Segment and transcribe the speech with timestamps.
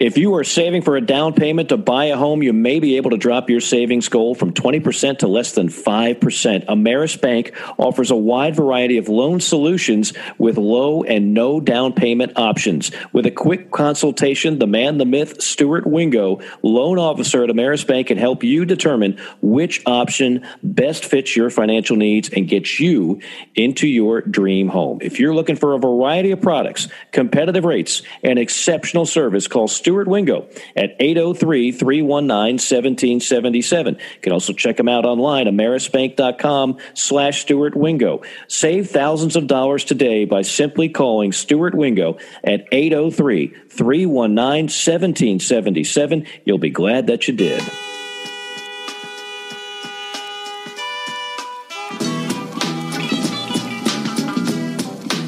[0.00, 2.96] If you are saving for a down payment to buy a home, you may be
[2.96, 6.66] able to drop your savings goal from 20% to less than 5%.
[6.66, 12.32] Ameris Bank offers a wide variety of loan solutions with low and no down payment
[12.34, 12.90] options.
[13.12, 18.08] With a quick consultation, the man, the myth, Stuart Wingo, loan officer at Ameris Bank,
[18.08, 23.20] can help you determine which option best fits your financial needs and gets you
[23.54, 24.98] into your dream home.
[25.00, 30.08] If you're looking for a variety of products, competitive rates, and exceptional service, call Stuart
[30.08, 33.94] Wingo at 803 319 1777.
[33.94, 38.22] You can also check him out online, amerisbank.com slash Stuart Wingo.
[38.48, 46.26] Save thousands of dollars today by simply calling Stuart Wingo at 803 319 1777.
[46.44, 47.62] You'll be glad that you did.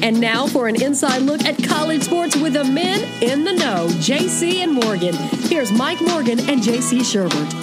[0.09, 3.85] And now for an inside look at college sports with the men in the know,
[3.99, 5.13] JC and Morgan.
[5.13, 7.53] Here's Mike Morgan and JC Shurburtt.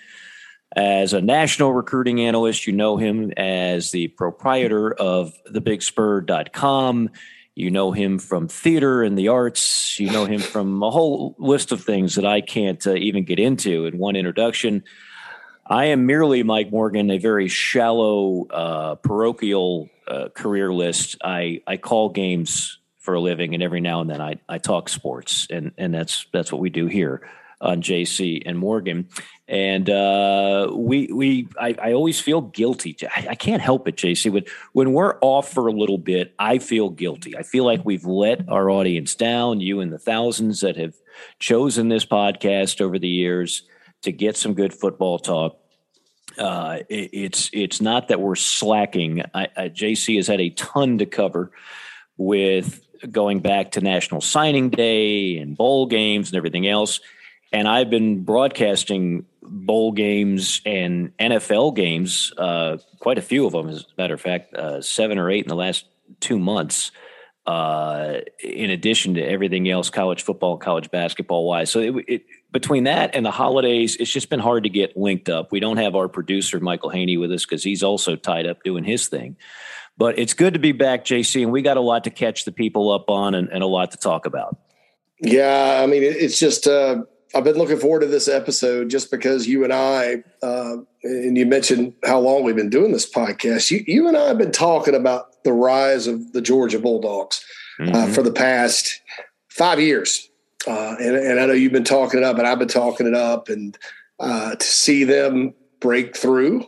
[0.76, 7.10] as a national recruiting analyst, you know him as the proprietor of thebigspur.com.
[7.54, 9.98] You know him from theater and the arts.
[9.98, 13.38] You know him from a whole list of things that I can't uh, even get
[13.38, 14.84] into in one introduction.
[15.66, 21.16] I am merely Mike Morgan, a very shallow uh, parochial uh, career list.
[21.22, 24.88] I, I call games for a living, and every now and then I, I talk
[24.88, 27.22] sports, and, and that's that's what we do here
[27.60, 29.08] on JC and Morgan.
[29.46, 32.96] And uh, we we I, I, always feel guilty.
[33.16, 34.30] I, I, can't help it, JC.
[34.30, 37.34] When when we're off for a little bit, I feel guilty.
[37.36, 39.60] I feel like we've let our audience down.
[39.60, 40.94] You and the thousands that have
[41.38, 43.62] chosen this podcast over the years
[44.02, 45.58] to get some good football talk.
[46.36, 49.22] Uh, it, it's it's not that we're slacking.
[49.32, 51.52] I, JC has had a ton to cover
[52.18, 57.00] with going back to National Signing Day and bowl games and everything else
[57.52, 63.68] and I've been broadcasting bowl games and NFL games, uh, quite a few of them,
[63.68, 65.86] as a matter of fact, uh, seven or eight in the last
[66.20, 66.90] two months.
[67.46, 71.70] Uh, in addition to everything else, college football, college basketball wise.
[71.70, 72.22] So it, it,
[72.52, 75.50] between that and the holidays, it's just been hard to get linked up.
[75.50, 78.84] We don't have our producer Michael Haney with us because he's also tied up doing
[78.84, 79.36] his thing.
[79.96, 82.52] But it's good to be back, JC, and we got a lot to catch the
[82.52, 84.58] people up on and, and a lot to talk about.
[85.20, 87.02] Yeah, I mean, it's just uh,
[87.34, 91.44] I've been looking forward to this episode just because you and I, uh, and you
[91.44, 93.70] mentioned how long we've been doing this podcast.
[93.70, 97.44] You, you and I have been talking about the rise of the Georgia Bulldogs
[97.78, 97.94] uh, mm-hmm.
[97.94, 99.00] uh, for the past
[99.48, 100.28] five years.
[100.66, 103.14] Uh, and, and, I know you've been talking it up, and I've been talking it
[103.14, 103.78] up, and
[104.18, 106.66] uh, to see them break through.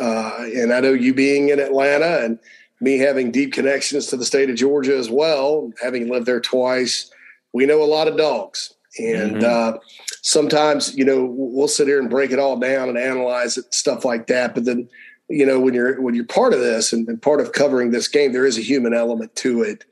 [0.00, 2.38] Uh, and I know you being in Atlanta and
[2.80, 7.10] me having deep connections to the state of Georgia as well, having lived there twice,
[7.52, 9.76] we know a lot of dogs and mm-hmm.
[9.76, 9.78] uh,
[10.22, 14.04] sometimes, you know, we'll sit here and break it all down and analyze it, stuff
[14.04, 14.54] like that.
[14.54, 14.88] But then,
[15.28, 18.08] you know, when you're when you're part of this and, and part of covering this
[18.08, 19.84] game, there is a human element to it.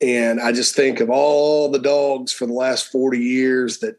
[0.00, 3.96] And I just think of all the dogs for the last 40 years that,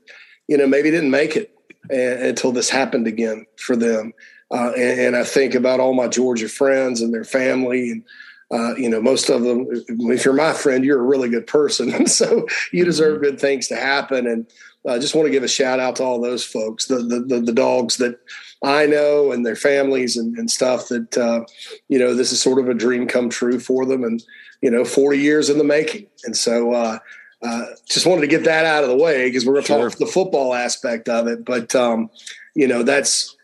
[0.48, 1.54] you know, maybe didn't make it
[1.90, 4.14] until this happened again for them.
[4.52, 8.04] Uh, and, and, I think about all my Georgia friends and their family and
[8.52, 12.08] uh, you know, most of them, if you're my friend, you're a really good person.
[12.08, 13.26] so you deserve mm-hmm.
[13.26, 14.26] good things to happen.
[14.28, 14.48] And
[14.88, 17.20] I uh, just want to give a shout out to all those folks, the, the,
[17.20, 18.20] the, the dogs that
[18.64, 21.46] I know and their families and, and stuff that, uh,
[21.90, 24.24] you know, this is sort of a dream come true for them and,
[24.62, 26.08] you know, 40 years in the making.
[26.24, 27.00] And so, uh,
[27.42, 29.90] uh, just wanted to get that out of the way because we're going to sure.
[29.90, 31.46] talk the football aspect of it.
[31.46, 32.10] But, um,
[32.54, 33.38] you know, that's,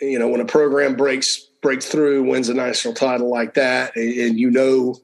[0.00, 4.12] you know, when a program breaks breaks through, wins a national title like that, and,
[4.14, 4.96] and you know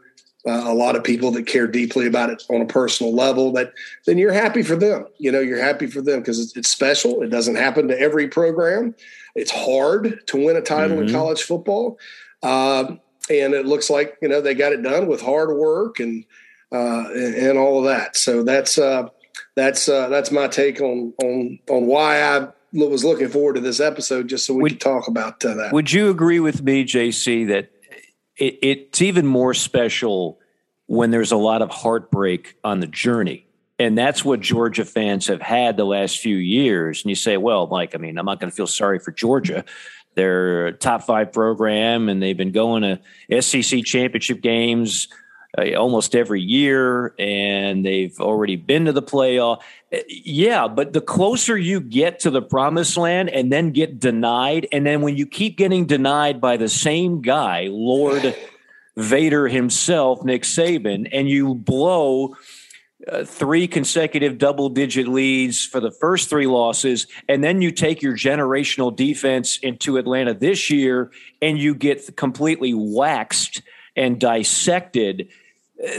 [0.46, 3.72] uh, a lot of people that care deeply about it on a personal level, that
[4.06, 5.06] then you're happy for them.
[5.18, 7.22] You know, you're happy for them because it's, it's, special.
[7.22, 8.94] It doesn't happen to every program.
[9.34, 11.08] It's hard to win a title mm-hmm.
[11.08, 11.98] in college football,
[12.42, 13.00] um,
[13.30, 16.24] and it looks like you know they got it done with hard work and
[16.70, 18.16] uh, and, and, all of that.
[18.16, 19.08] So that's uh,
[19.56, 23.80] that's uh, that's my take on on on why I was looking forward to this
[23.80, 25.72] episode just so we would, could talk about uh, that.
[25.72, 27.70] Would you agree with me, JC, that
[28.36, 30.38] it, it's even more special
[30.86, 33.46] when there's a lot of heartbreak on the journey?
[33.78, 37.02] And that's what Georgia fans have had the last few years.
[37.02, 39.64] And you say, well, Mike, I mean, I'm not going to feel sorry for Georgia.
[40.14, 45.08] They're a top five program and they've been going to SEC championship games
[45.56, 49.60] uh, almost every year, and they've already been to the playoff.
[49.92, 54.66] Uh, yeah, but the closer you get to the promised land and then get denied,
[54.72, 58.36] and then when you keep getting denied by the same guy, Lord
[58.96, 62.36] Vader himself, Nick Saban, and you blow–
[63.10, 67.06] uh, three consecutive double digit leads for the first three losses.
[67.28, 71.10] And then you take your generational defense into Atlanta this year
[71.42, 73.62] and you get completely waxed
[73.96, 75.28] and dissected.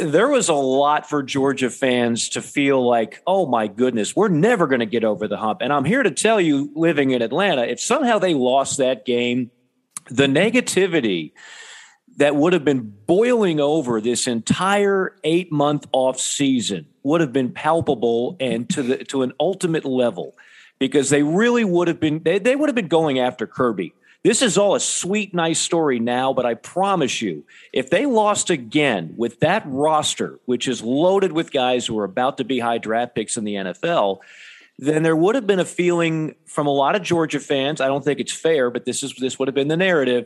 [0.01, 4.67] There was a lot for Georgia fans to feel like, oh my goodness, we're never
[4.67, 5.61] going to get over the hump.
[5.61, 9.51] And I'm here to tell you, living in Atlanta, if somehow they lost that game,
[10.09, 11.33] the negativity
[12.17, 17.51] that would have been boiling over this entire eight month off season would have been
[17.51, 20.35] palpable and to the to an ultimate level
[20.79, 23.93] because they really would have been they, they would have been going after Kirby.
[24.25, 28.49] This is all a sweet, nice story now, but I promise you, if they lost
[28.49, 32.79] again with that roster, which is loaded with guys who are about to be high
[32.79, 34.19] draft picks in the NFL,
[34.79, 37.79] then there would have been a feeling from a lot of Georgia fans.
[37.79, 40.25] I don't think it's fair, but this is this would have been the narrative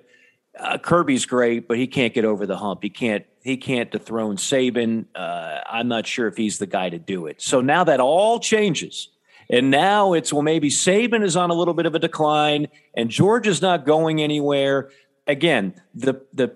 [0.57, 2.83] uh, Kirby's great, but he can't get over the hump.
[2.83, 5.05] He can't he can't dethrone Saban.
[5.15, 7.41] Uh, I'm not sure if he's the guy to do it.
[7.41, 9.09] So now that all changes,
[9.49, 13.09] and now it's well maybe Saban is on a little bit of a decline, and
[13.09, 14.89] Georgia's not going anywhere.
[15.27, 16.55] Again, the the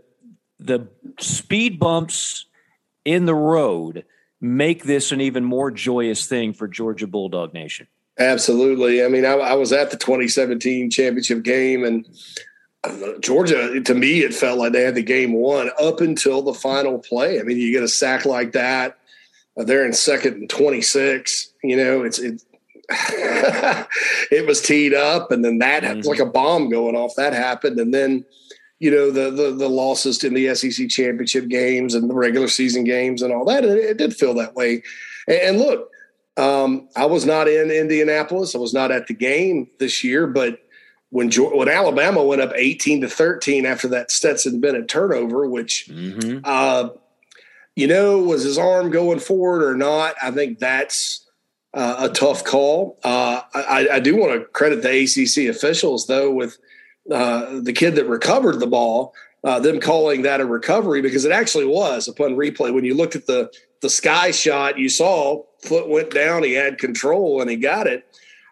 [0.59, 0.87] the
[1.19, 2.45] speed bumps
[3.05, 4.05] in the road
[4.39, 7.87] make this an even more joyous thing for Georgia Bulldog Nation.
[8.19, 9.03] Absolutely.
[9.03, 12.07] I mean, I, I was at the 2017 championship game and
[13.21, 16.99] Georgia, to me, it felt like they had the game won up until the final
[16.99, 17.39] play.
[17.39, 18.97] I mean, you get a sack like that,
[19.57, 21.53] uh, they're in second and 26.
[21.63, 22.43] You know, it's it,
[22.89, 26.07] it was teed up, and then that mm-hmm.
[26.07, 27.15] like a bomb going off.
[27.15, 28.25] That happened, and then
[28.79, 32.83] you know the the, the losses in the SEC championship games and the regular season
[32.83, 33.63] games and all that.
[33.63, 34.83] It, it did feel that way.
[35.27, 35.89] And, and look,
[36.35, 38.55] um, I was not in Indianapolis.
[38.55, 40.59] I was not at the game this year, but
[41.09, 46.39] when when Alabama went up 18 to 13 after that Stetson Bennett turnover, which mm-hmm.
[46.43, 46.89] uh,
[47.75, 51.22] you know was his arm going forward or not, I think that's
[51.73, 52.99] uh, a tough call.
[53.03, 56.57] Uh, I, I, do want to credit the ACC officials though with
[57.11, 59.13] uh, the kid that recovered the ball.
[59.43, 62.73] Uh, them calling that a recovery because it actually was upon replay.
[62.73, 66.77] When you looked at the the sky shot, you saw foot went down, he had
[66.77, 68.05] control and he got it.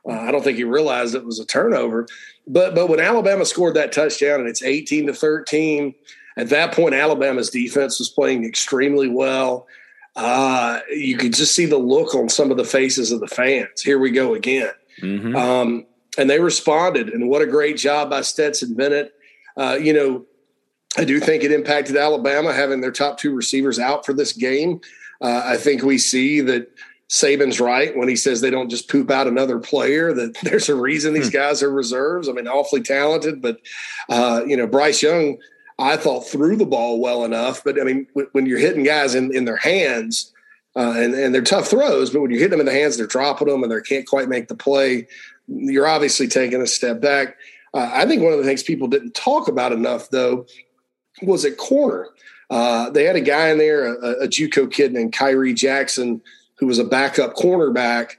[0.05, 2.07] Uh, I don't think he realized it was a turnover.
[2.47, 5.93] But but when Alabama scored that touchdown and it's 18 to 13,
[6.37, 9.67] at that point Alabama's defense was playing extremely well.
[10.15, 13.81] Uh, you could just see the look on some of the faces of the fans.
[13.81, 14.71] Here we go again.
[15.01, 15.35] Mm-hmm.
[15.35, 15.85] Um,
[16.17, 19.13] and they responded, and what a great job by Stetson Bennett.
[19.55, 20.25] Uh, you know,
[20.97, 24.81] I do think it impacted Alabama having their top two receivers out for this game.
[25.21, 26.69] Uh, I think we see that
[27.09, 30.13] Saban's right when he says they don't just poop out another player.
[30.13, 31.37] That there's a reason these hmm.
[31.37, 32.27] guys are reserves.
[32.27, 33.59] I mean, awfully talented, but
[34.09, 35.37] uh, you know, Bryce Young,
[35.79, 37.63] I thought threw the ball well enough.
[37.63, 40.33] But I mean, when you're hitting guys in, in their hands,
[40.75, 43.07] uh, and and they're tough throws, but when you hit them in the hands, they're
[43.07, 45.07] dropping them and they can't quite make the play.
[45.47, 47.35] You're obviously taking a step back.
[47.73, 50.45] Uh, I think one of the things people didn't talk about enough, though,
[51.21, 52.07] was at corner.
[52.49, 56.21] Uh, they had a guy in there, a, a JUCO kid named Khyree Jackson
[56.61, 58.13] who was a backup cornerback,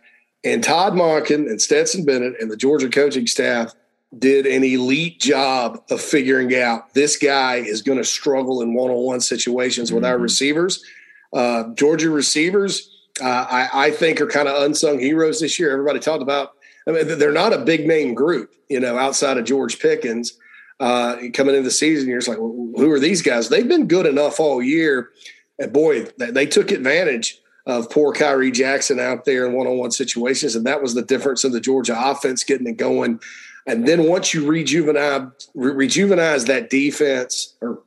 [0.45, 3.73] and Todd Monken and Stetson Bennett and the Georgia coaching staff
[4.19, 9.21] did an elite job of figuring out this guy is going to struggle in one-on-one
[9.21, 9.97] situations mm-hmm.
[9.97, 10.25] with our mm-hmm.
[10.25, 10.85] receivers.
[11.33, 12.91] Uh, Georgia receivers,
[13.23, 15.71] uh, I, I, think, are kind of unsung heroes this year.
[15.71, 16.53] Everybody talked about.
[16.87, 20.37] I mean, they're not a big name group, you know, outside of George Pickens.
[20.81, 23.49] Uh, coming into the season, you're just like, well, who are these guys?
[23.49, 25.11] They've been good enough all year,
[25.59, 30.57] and boy, they, they took advantage of poor Khyree Jackson out there in one-on-one situations,
[30.57, 33.21] and that was the difference in the Georgia offense getting it going.
[33.67, 37.83] And then once you rejuvenize rejuvenize that defense, or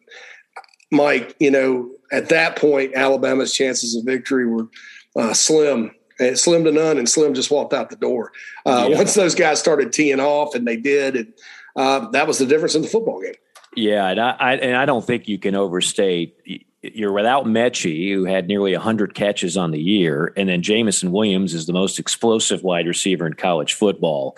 [0.91, 4.67] Mike, you know, at that point, Alabama's chances of victory were
[5.15, 8.31] uh, slim, and slim to none, and slim just walked out the door.
[8.65, 8.97] Uh, yeah.
[8.97, 11.33] Once those guys started teeing off, and they did, and
[11.75, 13.33] uh, that was the difference in the football game.
[13.75, 16.63] Yeah, and I, I, and I don't think you can overstate
[16.93, 21.53] you're without Metchie, who had nearly 100 catches on the year, and then Jameson Williams
[21.53, 24.37] is the most explosive wide receiver in college football.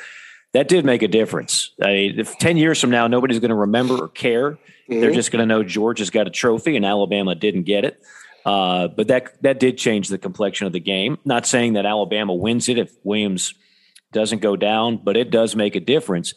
[0.57, 1.69] That did make a difference.
[1.79, 4.53] I mean, if 10 years from now, nobody's going to remember or care.
[4.53, 5.01] Mm-hmm.
[5.01, 8.01] They're just going to know Georgia's got a trophy and Alabama didn't get it.
[8.43, 11.19] Uh, but that that did change the complexion of the game.
[11.25, 13.53] Not saying that Alabama wins it if Williams
[14.13, 16.33] doesn't go down, but it does make a difference.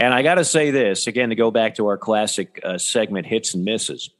[0.00, 3.28] And I got to say this again to go back to our classic uh, segment,
[3.28, 4.10] hits and misses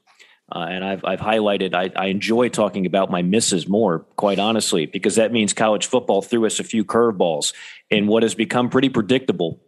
[0.53, 4.87] Uh, and I've, I've highlighted, I, I enjoy talking about my misses more, quite honestly,
[4.87, 7.53] because that means college football threw us a few curveballs
[7.89, 9.61] in what has become pretty predictable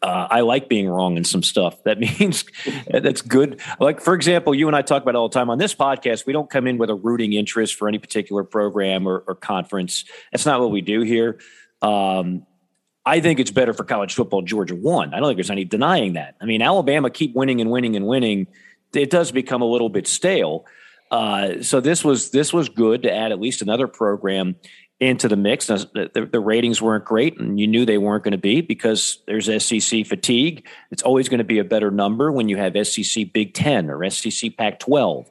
[0.00, 1.82] uh, I like being wrong in some stuff.
[1.84, 2.44] That means
[2.88, 3.60] that's good.
[3.80, 6.26] Like, for example, you and I talk about all the time on this podcast.
[6.26, 10.04] We don't come in with a rooting interest for any particular program or, or conference.
[10.30, 11.38] That's not what we do here.
[11.80, 12.46] Um,
[13.04, 14.42] I think it's better for college football.
[14.42, 15.12] Georgia won.
[15.12, 16.36] I don't think there's any denying that.
[16.40, 18.46] I mean, Alabama keep winning and winning and winning.
[18.94, 20.66] It does become a little bit stale.
[21.10, 24.56] Uh, so this was this was good to add at least another program
[24.98, 25.66] into the mix.
[25.66, 29.18] The, the, the, ratings weren't great, and you knew they weren't going to be because
[29.26, 30.66] there's SEC fatigue.
[30.90, 34.08] It's always going to be a better number when you have SEC Big Ten or
[34.08, 35.28] SEC Pac 12.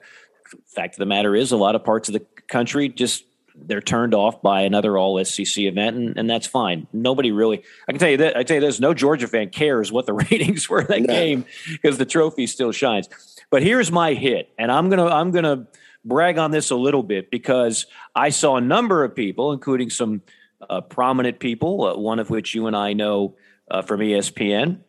[0.68, 3.24] Fact of the matter is, a lot of parts of the country just
[3.56, 6.88] they're turned off by another all SEC event, and, and that's fine.
[6.94, 8.36] Nobody really, I can tell you that.
[8.36, 11.08] I tell you this: no Georgia fan cares what the ratings were that no.
[11.08, 13.08] game because the trophy still shines.
[13.51, 15.67] But here's my hit, and I'm gonna I'm gonna
[16.05, 20.22] brag on this a little bit because I saw a number of people, including some
[20.70, 23.36] uh, prominent people, uh, one of which you and I know
[23.70, 24.79] uh, from ESPN,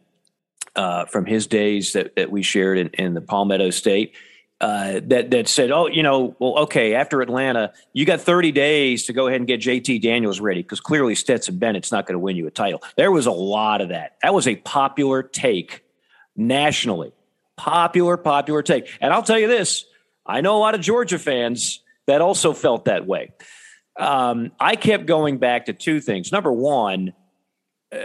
[0.77, 4.15] uh, from his days that, that we shared in, in the Palmetto State.
[4.61, 9.07] Uh, that that said, oh, you know, well, okay, after Atlanta, you got 30 days
[9.07, 12.21] to go ahead and get JT Daniels ready because clearly Stetson Bennett's not going to
[12.21, 12.81] win you a title.
[12.97, 14.19] There was a lot of that.
[14.23, 15.85] That was a popular take
[16.37, 17.13] nationally.
[17.57, 18.89] Popular, popular take.
[19.01, 19.85] And I'll tell you this
[20.27, 23.33] I know a lot of Georgia fans that also felt that way.
[23.99, 26.33] Um, I kept going back to two things.
[26.33, 27.13] Number one,
[27.93, 27.99] uh,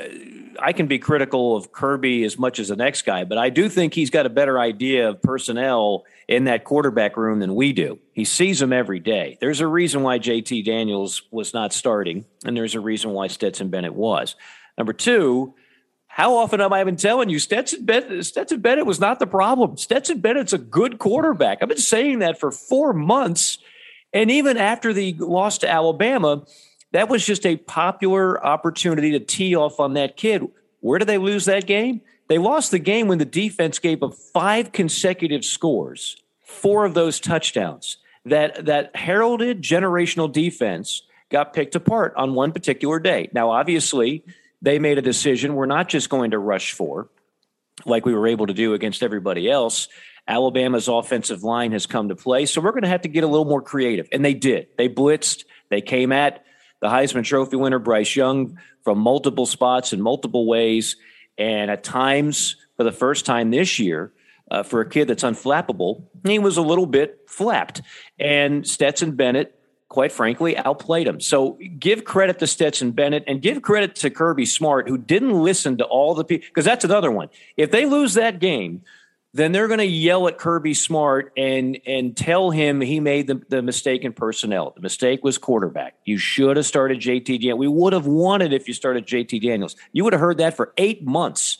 [0.60, 3.70] I can be critical of Kirby as much as the next guy, but I do
[3.70, 8.00] think he's got a better idea of personnel in that quarterback room than we do.
[8.12, 9.38] He sees them every day.
[9.40, 13.70] There's a reason why JT Daniels was not starting, and there's a reason why Stetson
[13.70, 14.36] Bennett was.
[14.78, 15.56] Number two,
[16.18, 19.78] how often have I been telling you Stetson Bennett, Stetson Bennett was not the problem?
[19.78, 21.60] Stetson Bennett's a good quarterback.
[21.62, 23.60] I've been saying that for four months.
[24.12, 26.44] And even after the loss to Alabama,
[26.92, 30.42] that was just a popular opportunity to tee off on that kid.
[30.80, 32.02] Where did they lose that game?
[32.30, 37.20] They lost the game when the defense gave up five consecutive scores, four of those
[37.20, 37.98] touchdowns.
[38.26, 43.30] That that heralded generational defense got picked apart on one particular day.
[43.34, 44.24] Now, obviously,
[44.62, 47.10] they made a decision we're not just going to rush for
[47.86, 49.88] like we were able to do against everybody else.
[50.28, 52.46] Alabama's offensive line has come to play.
[52.46, 54.08] So we're going to have to get a little more creative.
[54.12, 54.68] And they did.
[54.78, 56.44] They blitzed, they came at
[56.82, 60.96] the Heisman Trophy winner, Bryce Young, from multiple spots in multiple ways.
[61.38, 64.12] And at times, for the first time this year,
[64.50, 67.82] uh, for a kid that's unflappable, he was a little bit flapped.
[68.20, 69.57] And Stetson Bennett
[69.90, 71.20] quite frankly, outplayed him.
[71.20, 75.78] So give credit to Stetson Bennett and give credit to Kirby Smart, who didn't listen
[75.78, 76.46] to all the people.
[76.48, 77.30] Because that's another one.
[77.56, 78.82] If they lose that game,
[79.34, 83.42] then they're going to yell at Kirby Smart and and tell him he made the,
[83.50, 84.72] the mistake in personnel.
[84.76, 85.96] The mistake was quarterback.
[86.06, 87.60] You should have started JT Daniels.
[87.60, 89.76] We would have won it if you started JT Daniels.
[89.92, 91.58] You would have heard that for eight months.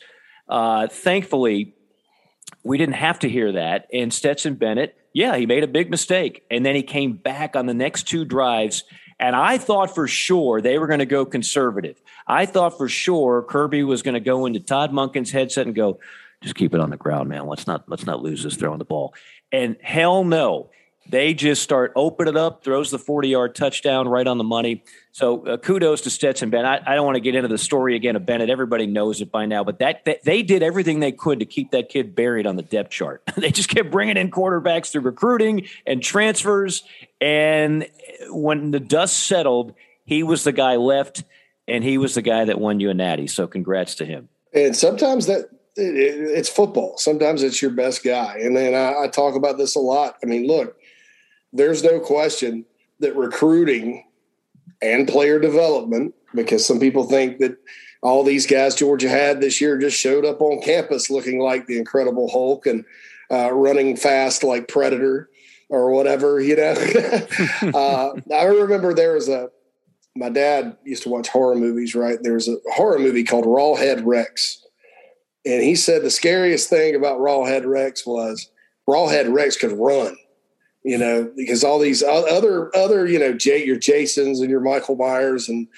[0.48, 1.74] Uh, thankfully,
[2.62, 3.86] we didn't have to hear that.
[3.92, 6.44] And Stetson Bennett yeah, he made a big mistake.
[6.50, 8.84] And then he came back on the next two drives.
[9.18, 12.00] And I thought for sure they were going to go conservative.
[12.26, 15.98] I thought for sure Kirby was going to go into Todd Monken's headset and go,
[16.40, 17.48] just keep it on the ground, man.
[17.48, 19.12] Let's not let's not lose this throwing the ball.
[19.50, 20.70] And hell no.
[21.08, 24.82] They just start open it up, throws the 40 yard touchdown right on the money.
[25.12, 26.82] So uh, kudos to Stetson Bennett.
[26.86, 28.50] I, I, don't want to get into the story again of Bennett.
[28.50, 31.70] Everybody knows it by now, but that, that, they did everything they could to keep
[31.70, 33.22] that kid buried on the depth chart.
[33.36, 36.82] they just kept bringing in quarterbacks through recruiting and transfers.
[37.20, 37.88] And
[38.28, 39.74] when the dust settled,
[40.04, 41.24] he was the guy left,
[41.66, 43.26] and he was the guy that won you a natty.
[43.26, 44.28] So congrats to him.
[44.52, 46.98] And sometimes that it's football.
[46.98, 48.38] Sometimes it's your best guy.
[48.42, 50.16] And then I, I talk about this a lot.
[50.22, 50.76] I mean, look,
[51.52, 52.64] there's no question
[53.00, 54.04] that recruiting
[54.82, 57.56] and player development, because some people think that
[58.02, 61.78] all these guys Georgia had this year just showed up on campus looking like the
[61.78, 62.84] Incredible Hulk and
[63.30, 65.28] uh, running fast like Predator
[65.68, 66.72] or whatever, you know.
[67.74, 69.50] uh, I remember there was a,
[70.14, 72.18] my dad used to watch horror movies, right?
[72.22, 74.64] There was a horror movie called Rawhead Rex.
[75.44, 78.50] And he said the scariest thing about Rawhead Rex was
[78.88, 80.16] Rawhead Rex could run
[80.84, 84.96] you know, because all these other other you know, Jay, your Jasons and your Michael
[84.96, 85.68] Myers and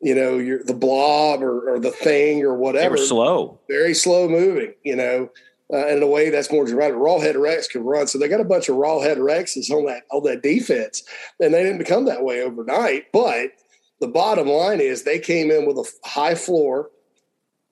[0.00, 2.96] you know, your the Blob or, or the Thing or whatever.
[2.96, 4.74] They were slow, very slow moving.
[4.84, 5.30] You know,
[5.72, 6.96] uh, in a way that's more dramatic.
[6.96, 10.22] Rawhead Rex can run, so they got a bunch of Rawhead Rexes on that on
[10.24, 11.02] that defense,
[11.40, 13.12] and they didn't become that way overnight.
[13.12, 13.52] But
[14.00, 16.90] the bottom line is they came in with a high floor,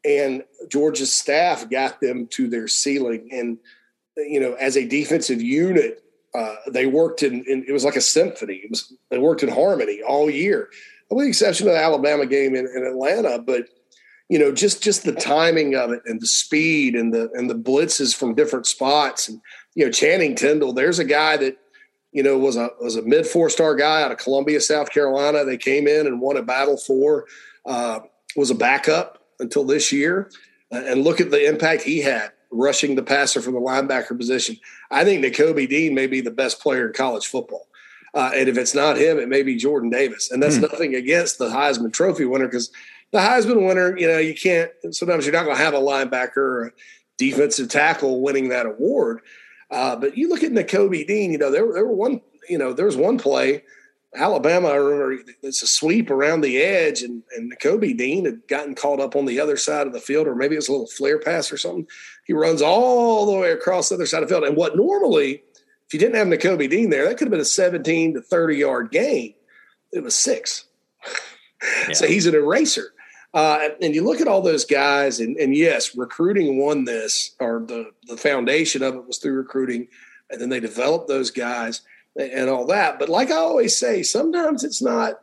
[0.05, 3.29] and Georgia's staff got them to their ceiling.
[3.33, 3.59] And
[4.17, 6.03] you know, as a defensive unit,
[6.37, 8.57] Uh, they worked in, in, it was like a symphony.
[8.57, 10.69] It was they worked in harmony all year,
[11.11, 13.39] with the exception of the Alabama game in, in Atlanta.
[13.39, 13.71] But
[14.29, 17.55] you know, just just the timing of it and the speed and the and the
[17.55, 19.41] blitzes from different spots and
[19.75, 20.75] you know, Channing Tindall.
[20.75, 21.57] There's a guy that
[22.13, 25.43] you know was a was a mid four star guy out of Columbia, South Carolina.
[25.43, 27.25] They came in and won a battle for.
[27.65, 28.01] Uh,
[28.37, 30.31] was a backup until this year,
[30.71, 34.57] and look at the impact he had rushing the passer from the linebacker position.
[34.91, 37.67] I think Nakobe Dean may be the best player in college football.
[38.15, 40.31] Uh, and if it's not him, it may be Jordan Davis.
[40.31, 40.63] And that's hmm.
[40.63, 42.71] nothing against the Heisman Trophy winner because
[43.13, 46.37] the Heisman winner, you know, you can't, sometimes you're not going to have a linebacker
[46.37, 46.73] or a
[47.19, 49.21] defensive tackle winning that award.
[49.71, 52.73] Uh, but you look at Nakobe Dean, you know, there, there were one, you know,
[52.73, 53.63] there was one play
[54.17, 58.75] Alabama, I remember it's a sweep around the edge, and, and Kobe Dean had gotten
[58.75, 60.87] caught up on the other side of the field, or maybe it was a little
[60.87, 61.87] flare pass or something.
[62.25, 64.45] He runs all the way across the other side of the field.
[64.45, 65.43] And what normally,
[65.87, 68.57] if you didn't have Nakobe Dean there, that could have been a 17 to 30
[68.57, 69.35] yard gain.
[69.93, 70.65] It was six.
[71.89, 71.95] Yeah.
[71.95, 72.93] so he's an eraser.
[73.33, 77.65] Uh, and you look at all those guys, and, and yes, recruiting won this, or
[77.67, 79.89] the, the foundation of it was through recruiting.
[80.31, 81.81] And then they developed those guys
[82.19, 82.99] and all that.
[82.99, 85.21] But like I always say, sometimes it's not,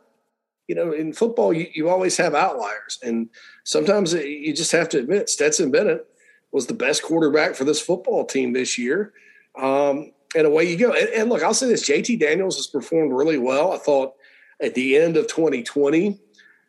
[0.68, 2.98] you know, in football, you, you always have outliers.
[3.02, 3.28] And
[3.64, 6.06] sometimes you just have to admit Stetson Bennett
[6.52, 9.12] was the best quarterback for this football team this year.
[9.56, 10.92] Um, and away you go.
[10.92, 13.72] And, and, look, I'll say this JT Daniels has performed really well.
[13.72, 14.14] I thought
[14.60, 16.18] at the end of 2020,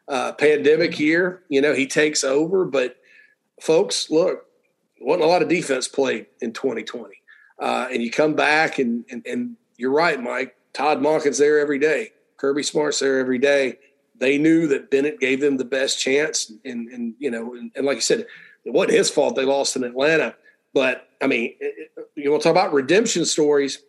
[0.08, 2.66] uh, pandemic year, you know, he takes over.
[2.66, 2.98] But
[3.62, 4.46] folks, look,
[5.02, 7.16] wasn't a lot of defense played in 2020.
[7.60, 10.56] Uh, and you come back and, and, and you're right, Mike.
[10.74, 12.12] Todd Monken's there every day.
[12.38, 13.80] Kirby Smart's there every day.
[14.18, 17.86] They knew that Bennett gave them the best chance, and and you know, and, and
[17.86, 18.26] like you said,
[18.64, 20.36] it wasn't his fault they lost in Atlanta.
[20.74, 23.82] But I mean, it, you want to talk about redemption stories?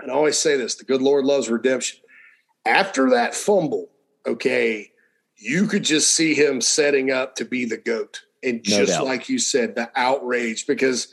[0.00, 2.00] And I always say this: the good Lord loves redemption.
[2.64, 3.90] After that fumble,
[4.26, 4.90] okay,
[5.36, 9.38] you could just see him setting up to be the goat, and just like you
[9.38, 11.12] said, the outrage because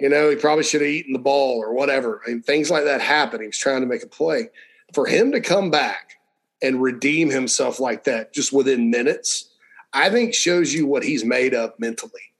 [0.00, 2.22] you know, he probably should have eaten the ball or whatever.
[2.26, 3.40] I and things like that happen.
[3.42, 4.48] He was trying to make a play.
[4.94, 6.14] For him to come back
[6.62, 9.50] and redeem himself like that just within minutes,
[9.92, 12.32] I think shows you what he's made of mentally.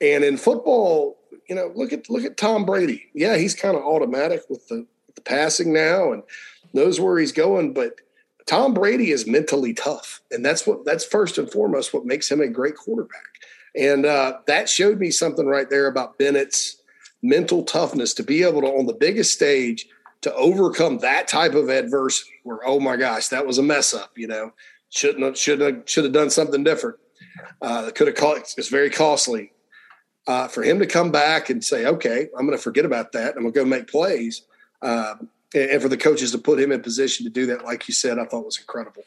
[0.00, 1.16] And in football,
[1.48, 3.06] you know, look at look at Tom Brady.
[3.14, 6.24] Yeah, he's kind of automatic with the, the passing now and
[6.72, 8.00] knows where he's going, but
[8.46, 12.40] Tom Brady is mentally tough, and that's what that's first and foremost what makes him
[12.40, 13.22] a great quarterback.
[13.76, 16.76] And uh, that showed me something right there about Bennett's
[17.24, 19.88] mental toughness to be able to on the biggest stage
[20.20, 24.12] to overcome that type of adversity where oh my gosh that was a mess up
[24.16, 24.52] you know?
[24.90, 26.98] Shouldn't have should have should have done something different.
[27.60, 29.50] Uh, could have cost it's very costly.
[30.26, 33.34] Uh, for him to come back and say okay i'm going to forget about that
[33.34, 34.42] going to go make plays
[34.80, 35.16] uh,
[35.54, 37.92] and, and for the coaches to put him in position to do that like you
[37.92, 39.02] said i thought was incredible.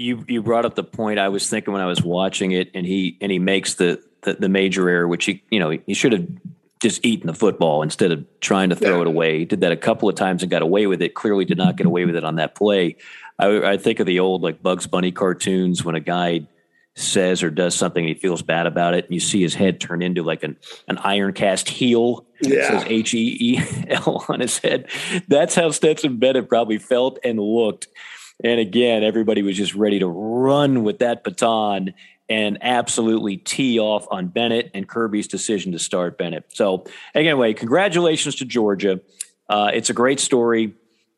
[0.00, 2.86] You you brought up the point I was thinking when I was watching it, and
[2.86, 6.12] he and he makes the the, the major error, which he you know he should
[6.12, 6.26] have
[6.80, 9.00] just eaten the football instead of trying to throw yeah.
[9.02, 9.38] it away.
[9.40, 11.14] He did that a couple of times and got away with it.
[11.14, 12.96] Clearly, did not get away with it on that play.
[13.38, 16.46] I, I think of the old like Bugs Bunny cartoons when a guy
[16.96, 19.80] says or does something and he feels bad about it, and you see his head
[19.80, 20.56] turn into like an
[20.88, 22.26] an iron cast heel.
[22.42, 22.68] Yeah.
[22.68, 24.88] says H E E L on his head.
[25.28, 27.88] That's how Stetson Bennett probably felt and looked.
[28.42, 31.92] And again, everybody was just ready to run with that baton
[32.30, 36.44] and absolutely tee off on Bennett and Kirby's decision to start Bennett.
[36.50, 39.00] So, anyway, congratulations to Georgia.
[39.48, 40.74] Uh, it's a great story.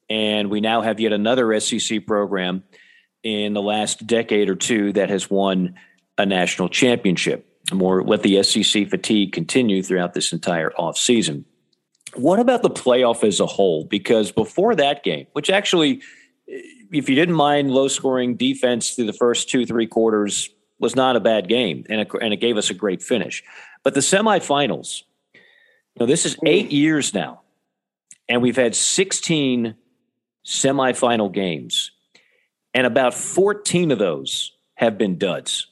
[0.08, 2.64] And we now have yet another SEC program
[3.22, 5.74] in the last decade or two that has won
[6.18, 7.46] a national championship.
[7.72, 11.44] More let the SEC fatigue continue throughout this entire offseason.
[12.14, 13.84] What about the playoff as a whole?
[13.84, 16.02] Because before that game, which actually,
[16.46, 20.50] if you didn't mind low scoring defense through the first two, three quarters,
[20.82, 23.42] was not a bad game, and it, and it gave us a great finish.
[23.84, 27.40] But the semifinals, you know, this is eight years now,
[28.28, 29.76] and we've had 16
[30.44, 31.92] semifinal games,
[32.74, 35.68] and about 14 of those have been duds.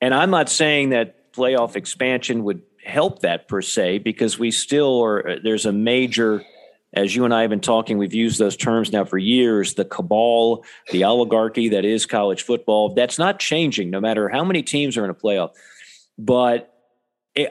[0.00, 5.02] And I'm not saying that playoff expansion would help that per se, because we still
[5.02, 6.44] are, uh, there's a major–
[6.96, 9.84] as you and I have been talking, we've used those terms now for years the
[9.84, 12.94] cabal, the oligarchy that is college football.
[12.94, 15.50] That's not changing no matter how many teams are in a playoff.
[16.18, 16.72] But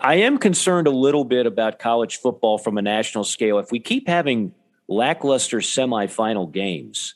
[0.01, 3.59] I am concerned a little bit about college football from a national scale.
[3.59, 4.51] If we keep having
[4.87, 7.13] lackluster semifinal games,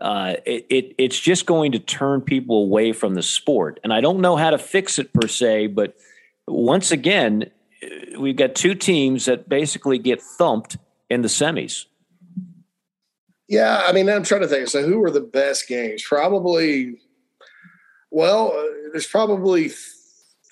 [0.00, 3.80] uh, it, it, it's just going to turn people away from the sport.
[3.82, 5.96] And I don't know how to fix it per se, but
[6.46, 7.50] once again,
[8.16, 10.76] we've got two teams that basically get thumped
[11.10, 11.86] in the semis.
[13.48, 14.68] Yeah, I mean, I'm trying to think.
[14.68, 16.02] So, who were the best games?
[16.02, 16.98] Probably.
[18.10, 19.70] Well, uh, there's probably.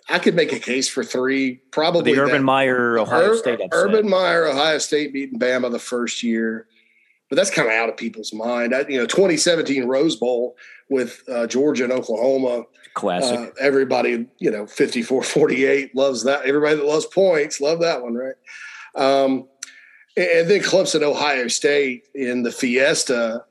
[0.08, 1.56] I could make a case for three.
[1.72, 3.54] Probably the Urban that, Meyer Ohio Ur- State.
[3.54, 3.70] Upset.
[3.72, 6.66] Urban Meyer Ohio State beating Bama the first year,
[7.30, 8.74] but that's kind of out of people's mind.
[8.74, 10.56] I, you know, 2017 Rose Bowl
[10.88, 12.64] with uh, Georgia and Oklahoma.
[12.92, 13.38] Classic.
[13.38, 16.44] Uh, everybody, you know, 54 48 loves that.
[16.44, 18.34] Everybody that loves points, love that one, right?
[18.94, 19.48] Um,
[20.16, 23.44] and then Clemson, Ohio State in the Fiesta.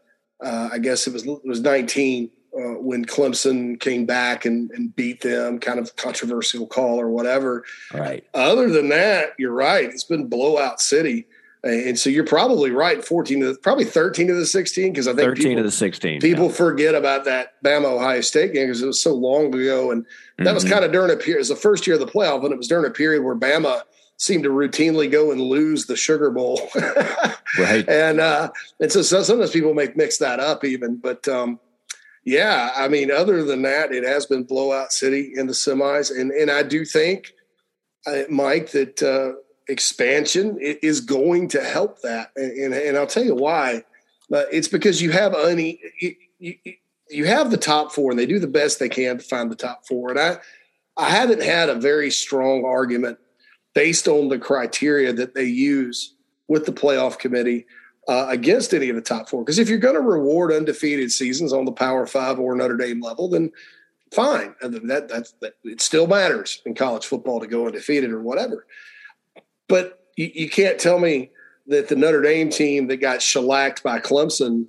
[0.44, 4.96] Uh, I guess it was it was 19 uh, when Clemson came back and, and,
[4.96, 5.60] beat them.
[5.60, 7.64] Kind of controversial call or whatever.
[7.94, 8.26] Right.
[8.34, 9.86] Other than that, you're right.
[9.86, 11.28] It's been blowout city.
[11.64, 13.04] And so you're probably right.
[13.04, 15.72] 14 to the, probably 13 to the 16 because I think 13 people, to the
[15.72, 16.20] 16.
[16.20, 16.52] People yeah.
[16.52, 20.06] forget about that Bama Ohio State game because it was so long ago, and
[20.38, 20.54] that mm-hmm.
[20.56, 21.38] was kind of during a period.
[21.38, 23.36] It was the first year of the playoff, and it was during a period where
[23.36, 23.82] Bama
[24.18, 26.62] seem to routinely go and lose the Sugar Bowl.
[27.58, 27.88] right.
[27.88, 31.60] And uh, and so, so, sometimes people make mix that up even, but um,
[32.26, 36.32] yeah, I mean, other than that, it has been blowout city in the semis, and
[36.32, 37.34] and I do think,
[38.08, 43.26] uh, Mike, that uh, expansion is going to help that, and and, and I'll tell
[43.26, 43.84] you why.
[44.30, 45.80] But it's because you have any.
[46.00, 46.56] You, you,
[47.10, 49.56] you have the top four, and they do the best they can to find the
[49.56, 50.10] top four.
[50.10, 50.38] And I,
[50.98, 53.20] I haven't had a very strong argument
[53.74, 56.16] based on the criteria that they use
[56.48, 57.66] with the playoff committee
[58.08, 59.44] uh, against any of the top four.
[59.44, 63.02] Because if you're going to reward undefeated seasons on the Power Five or Notre Dame
[63.02, 63.52] level, then
[64.14, 64.56] fine.
[64.62, 68.66] That, that, that it still matters in college football to go undefeated or whatever.
[69.68, 71.32] But you, you can't tell me
[71.68, 74.68] that the Notre Dame team that got shellacked by Clemson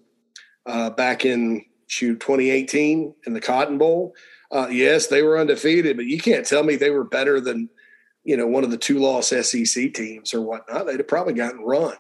[0.66, 4.14] uh, back in shoot 2018 in the Cotton Bowl.
[4.50, 7.68] Uh, yes, they were undefeated, but you can't tell me they were better than
[8.24, 11.60] you know, one of the two loss SEC teams or whatnot, they'd have probably gotten
[11.60, 11.96] run.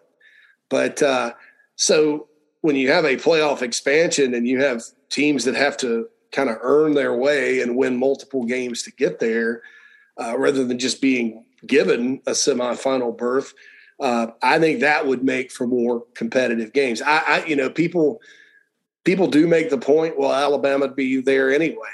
[0.70, 1.34] But uh,
[1.76, 2.28] so
[2.62, 6.56] when you have a playoff expansion and you have teams that have to kind of
[6.62, 9.62] earn their way and win multiple games to get there,
[10.20, 13.52] uh, rather than just being given a semifinal berth,
[14.00, 17.02] uh, I think that would make for more competitive games.
[17.02, 18.20] I, I, you know, people
[19.04, 21.88] people do make the point, well, Alabama would be there anyway,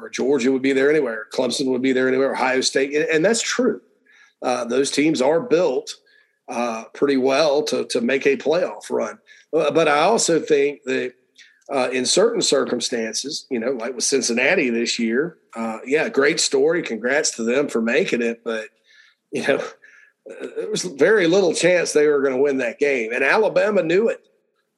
[0.00, 3.42] or Georgia would be there anywhere, Clemson would be there anywhere, Ohio State, and that's
[3.42, 3.80] true.
[4.42, 5.94] Uh, those teams are built
[6.48, 9.18] uh, pretty well to to make a playoff run.
[9.52, 11.14] Uh, but I also think that
[11.72, 16.82] uh, in certain circumstances, you know, like with Cincinnati this year, uh, yeah, great story.
[16.82, 18.68] Congrats to them for making it, but
[19.30, 19.62] you know,
[20.26, 24.08] there was very little chance they were going to win that game, and Alabama knew
[24.08, 24.24] it.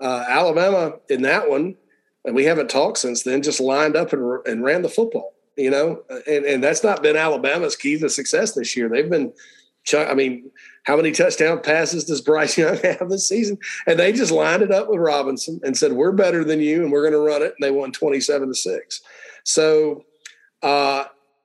[0.00, 1.76] Uh, Alabama in that one
[2.24, 3.42] and we haven't talked since then.
[3.42, 7.16] Just lined up and, and ran the football, you know, and and that's not been
[7.16, 8.88] Alabama's key to success this year.
[8.88, 9.32] They've been,
[9.94, 10.50] I mean,
[10.84, 13.58] how many touchdown passes does Bryce Young have this season?
[13.86, 16.92] And they just lined it up with Robinson and said, "We're better than you, and
[16.92, 19.02] we're going to run it." And they won twenty-seven to six.
[19.44, 20.04] So,
[20.62, 21.04] uh,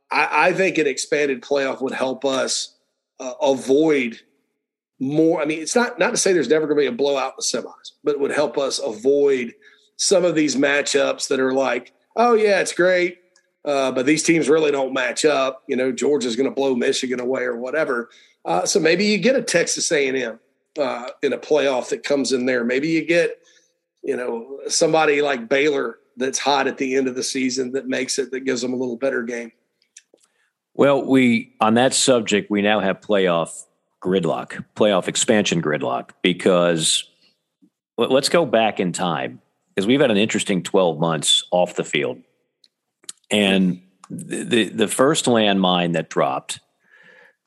[0.09, 2.77] I, I, think an expanded playoff would help us
[3.19, 4.21] uh, avoid
[4.99, 5.41] more.
[5.41, 7.37] I mean, it's not not to say there's never going to be a blowout in
[7.37, 9.53] the semis, but it would help us avoid
[9.99, 13.19] some of these matchups that are like, oh yeah, it's great,
[13.65, 15.61] uh, but these teams really don't match up.
[15.67, 18.09] You know, Georgia's going to blow Michigan away or whatever.
[18.45, 20.39] Uh, so maybe you get a Texas A&M
[20.79, 22.63] uh, in a playoff that comes in there.
[22.63, 23.39] Maybe you get,
[24.01, 28.17] you know, somebody like Baylor that's hot at the end of the season that makes
[28.17, 29.51] it that gives them a little better game.
[30.75, 33.65] Well, we on that subject, we now have playoff
[34.01, 37.03] gridlock, playoff expansion gridlock, because
[37.97, 39.41] let's go back in time
[39.79, 42.17] because we've had an interesting 12 months off the field.
[43.31, 46.59] And the, the first landmine that dropped,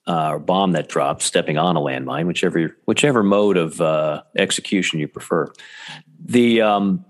[0.07, 4.99] uh, or bomb that dropped, stepping on a landmine, whichever whichever mode of uh, execution
[4.99, 5.53] you prefer,
[6.25, 7.05] the um,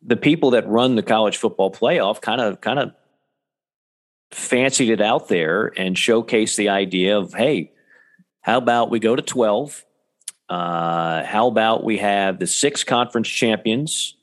[0.00, 2.94] the people that run the college football playoff kind of kind of
[4.30, 7.70] fancied it out there and showcased the idea of, hey,
[8.40, 9.84] how about we go to twelve?
[10.52, 14.16] Uh, how about we have the six conference champions,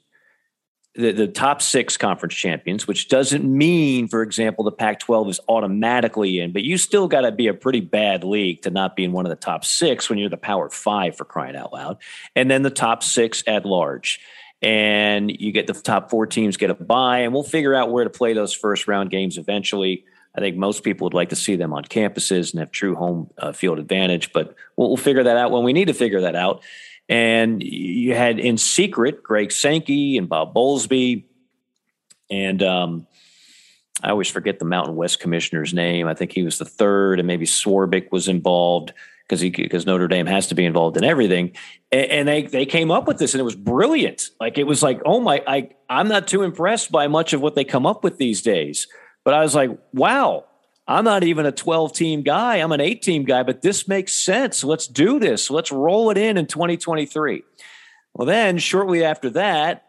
[0.93, 5.39] the, the top six conference champions, which doesn't mean, for example, the Pac 12 is
[5.49, 9.05] automatically in, but you still got to be a pretty bad league to not be
[9.05, 11.97] in one of the top six when you're the Power Five for crying out loud.
[12.35, 14.19] And then the top six at large.
[14.61, 18.03] And you get the top four teams get a bye, and we'll figure out where
[18.03, 20.05] to play those first round games eventually.
[20.39, 23.29] I think most people would like to see them on campuses and have true home
[23.37, 26.35] uh, field advantage, but we'll, we'll, figure that out when we need to figure that
[26.35, 26.63] out.
[27.09, 31.25] And you had in secret Greg Sankey and Bob Bowlesby
[32.29, 33.07] and um,
[34.03, 36.07] I always forget the Mountain West commissioner's name.
[36.07, 38.93] I think he was the third, and maybe Swarbrick was involved
[39.27, 41.55] because because Notre Dame has to be involved in everything.
[41.91, 44.29] And, and, they they came up with this, and it was brilliant.
[44.39, 47.55] Like it was like, oh my, I I'm not too impressed by much of what
[47.55, 48.87] they come up with these days.
[49.29, 50.45] But I was like, wow,
[50.87, 52.55] I'm not even a 12 team guy.
[52.55, 54.63] I'm an eight team guy, but this makes sense.
[54.63, 55.51] Let's do this.
[55.51, 57.43] Let's roll it in in 2023.
[58.15, 59.85] Well, then shortly after that,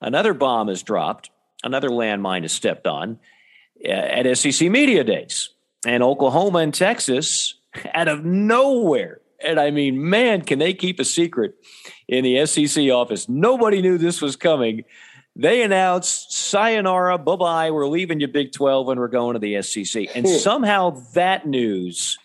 [0.00, 1.28] another bomb is dropped,
[1.62, 3.18] another landmine is stepped on
[3.84, 5.50] uh, at SEC Media Days.
[5.84, 7.56] And Oklahoma and Texas,
[7.92, 11.54] out of nowhere, and I mean, man, can they keep a secret
[12.08, 13.28] in the SEC office?
[13.28, 14.84] Nobody knew this was coming
[15.36, 19.62] they announced sayonara, bye bye, we're leaving you Big 12 and we're going to the
[19.62, 20.14] SEC.
[20.14, 20.34] And hmm.
[20.34, 22.18] somehow that news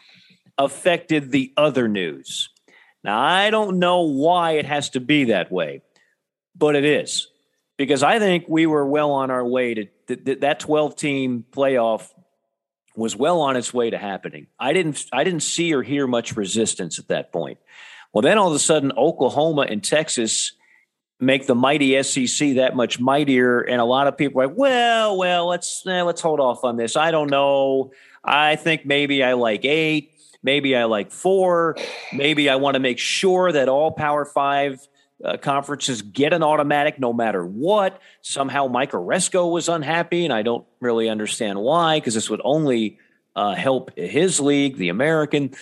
[0.57, 2.49] affected the other news.
[3.03, 5.81] Now, I don't know why it has to be that way,
[6.55, 7.27] but it is
[7.77, 12.09] because I think we were well on our way to th- that 12 team playoff
[12.95, 14.47] was well on its way to happening.
[14.59, 17.59] I didn't I didn't see or hear much resistance at that point.
[18.13, 20.53] Well, then all of a sudden Oklahoma and Texas
[21.19, 23.61] make the mighty SEC that much mightier.
[23.61, 26.77] And a lot of people are like, well, well, let's eh, let's hold off on
[26.77, 26.95] this.
[26.95, 27.91] I don't know.
[28.23, 30.11] I think maybe I like eight.
[30.43, 31.75] Maybe I like four.
[32.13, 34.87] Maybe I want to make sure that all Power Five
[35.23, 37.99] uh, conferences get an automatic no matter what.
[38.21, 42.99] Somehow Mike Aresco was unhappy, and I don't really understand why, because this would only
[43.35, 45.55] uh, help his league, the American.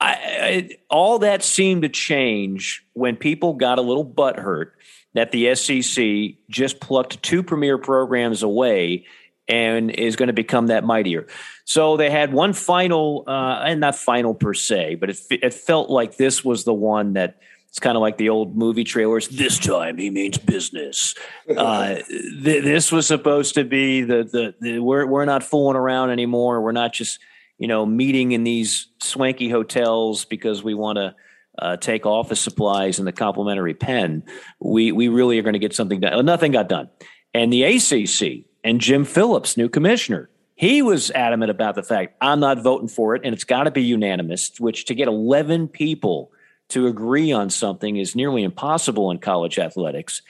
[0.00, 4.70] I, I, all that seemed to change when people got a little butthurt
[5.14, 9.06] that the SEC just plucked two premier programs away
[9.48, 11.26] and is going to become that mightier.
[11.64, 15.90] So they had one final, uh, and not final per se, but it, it felt
[15.90, 19.28] like this was the one that it's kind of like the old movie trailers.
[19.28, 21.14] This time he means business.
[21.56, 26.10] Uh, th- this was supposed to be the, the, the we're we're not fooling around
[26.10, 26.60] anymore.
[26.60, 27.18] We're not just
[27.58, 31.14] you know meeting in these swanky hotels because we want to
[31.60, 34.24] uh, take office supplies and the complimentary pen,
[34.58, 36.24] we we really are going to get something done.
[36.24, 36.88] Nothing got done.
[37.32, 42.40] And the ACC and Jim Phillips, new commissioner, he was adamant about the fact I'm
[42.40, 44.52] not voting for it, and it's got to be unanimous.
[44.58, 46.32] Which to get 11 people
[46.70, 50.22] to agree on something is nearly impossible in college athletics.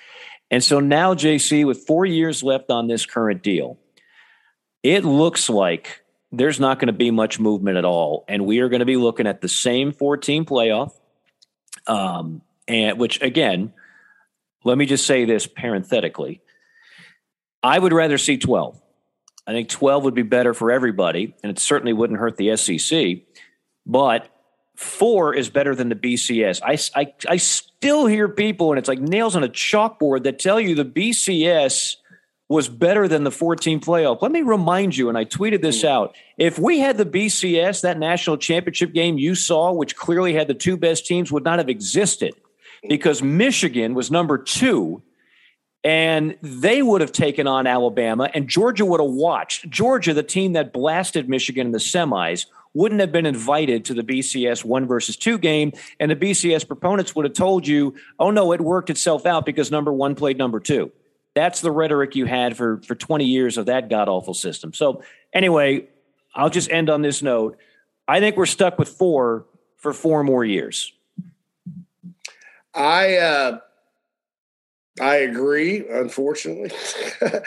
[0.51, 3.79] And so now, JC, with four years left on this current deal,
[4.83, 8.25] it looks like there's not going to be much movement at all.
[8.29, 10.93] And we are going to be looking at the same 14 playoff,
[11.91, 13.73] um, and which again,
[14.65, 16.41] let me just say this parenthetically.
[17.63, 18.81] I would rather see 12.
[19.47, 23.19] I think 12 would be better for everybody, and it certainly wouldn't hurt the SEC.
[23.85, 24.29] But
[24.77, 26.61] four is better than the BCS.
[26.63, 30.61] I, I, I still hear people, and it's like nails on a chalkboard, that tell
[30.61, 31.97] you the BCS
[32.51, 34.21] was better than the 14 playoff.
[34.21, 35.87] Let me remind you, and I tweeted this hmm.
[35.87, 36.17] out.
[36.37, 40.55] If we had the BCS, that national championship game you saw, which clearly had the
[40.55, 42.35] two best teams, would not have existed
[42.89, 45.03] because Michigan was number two
[45.85, 49.71] and they would have taken on Alabama and Georgia would have watched.
[49.71, 54.03] Georgia, the team that blasted Michigan in the semis, wouldn't have been invited to the
[54.03, 55.73] BCS one versus two game.
[55.99, 59.71] And the BCS proponents would have told you, oh no, it worked itself out because
[59.71, 60.91] number one played number two.
[61.41, 64.75] That's the rhetoric you had for for 20 years of that god awful system.
[64.75, 65.89] So anyway,
[66.35, 67.57] I'll just end on this note.
[68.07, 69.47] I think we're stuck with four
[69.79, 70.93] for four more years.
[72.75, 73.59] I uh,
[75.01, 75.89] I agree.
[75.89, 76.73] Unfortunately,
[77.23, 77.41] uh,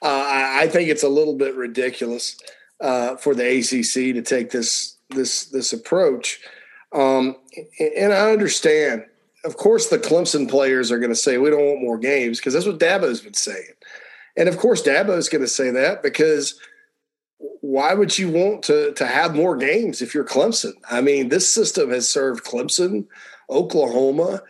[0.00, 2.38] I think it's a little bit ridiculous
[2.80, 6.40] uh, for the ACC to take this this this approach.
[6.94, 7.36] Um,
[7.78, 9.04] and I understand
[9.44, 12.54] of course, the Clemson players are going to say we don't want more games because
[12.54, 13.74] that's what Dabo's been saying,
[14.36, 16.58] and of course, Dabo's going to say that because
[17.60, 20.72] why would you want to to have more games if you're Clemson?
[20.90, 23.06] I mean, this system has served Clemson,
[23.50, 24.42] Oklahoma,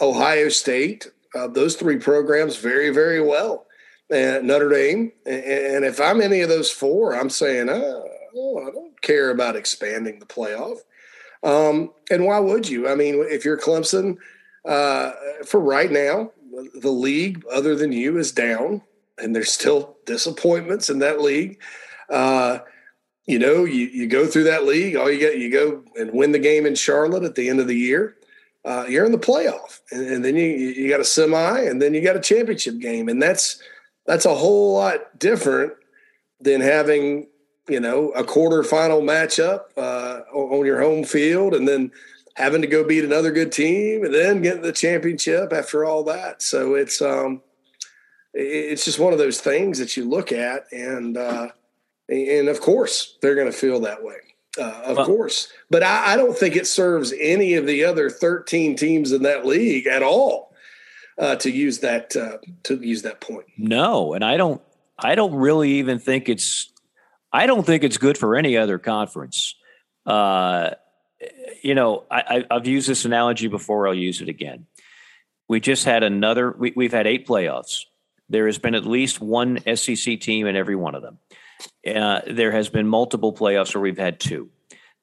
[0.00, 3.66] Ohio State, uh, those three programs very very well,
[4.10, 5.12] and Notre Dame.
[5.26, 10.18] And if I'm any of those four, I'm saying, oh, I don't care about expanding
[10.18, 10.78] the playoff.
[11.42, 12.88] Um, and why would you?
[12.88, 14.18] I mean, if you're Clemson
[14.64, 15.12] uh,
[15.46, 16.32] for right now,
[16.74, 18.82] the league, other than you, is down,
[19.18, 21.60] and there's still disappointments in that league.
[22.08, 22.58] Uh,
[23.26, 26.32] you know, you, you go through that league, all you get, you go and win
[26.32, 28.16] the game in Charlotte at the end of the year.
[28.64, 31.94] Uh, you're in the playoff, and, and, then you you got a semi, and then
[31.94, 33.62] you got a championship game, and that's
[34.04, 35.72] that's a whole lot different
[36.40, 37.26] than having
[37.68, 41.90] you know a quarterfinal matchup uh, on your home field, and then
[42.40, 46.42] having to go beat another good team and then getting the championship after all that.
[46.42, 47.42] So it's um,
[48.32, 51.48] it's just one of those things that you look at and uh,
[52.08, 54.16] and of course they're going to feel that way.
[54.58, 58.10] Uh, of well, course, but I, I, don't think it serves any of the other
[58.10, 60.52] 13 teams in that league at all
[61.18, 63.46] uh, to use that uh, to use that point.
[63.56, 64.60] No, and I don't.
[64.98, 66.72] I don't really even think it's.
[67.32, 69.54] I don't think it's good for any other conference.
[70.04, 70.70] Uh,
[71.62, 73.88] you know, I, have used this analogy before.
[73.88, 74.66] I'll use it again.
[75.48, 76.54] We just had another.
[76.56, 77.84] We, we've had eight playoffs.
[78.28, 81.18] There has been at least one SEC team in every one of them.
[81.86, 84.48] Uh, there has been multiple playoffs where we've had two.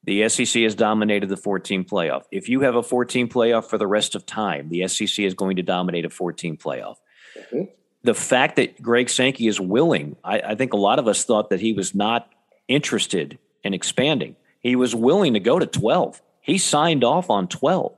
[0.06, 2.24] The SEC has dominated the 14 playoff.
[2.32, 5.58] If you have a 14 playoff for the rest of time, the SEC is going
[5.58, 6.96] to dominate a 14 playoff.
[7.38, 7.64] Mm-hmm.
[8.04, 11.50] The fact that Greg Sankey is willing, I, I think a lot of us thought
[11.50, 12.30] that he was not
[12.70, 14.38] interested in expanding.
[14.62, 16.22] He was willing to go to 12.
[16.48, 17.94] He signed off on 12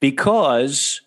[0.00, 1.02] because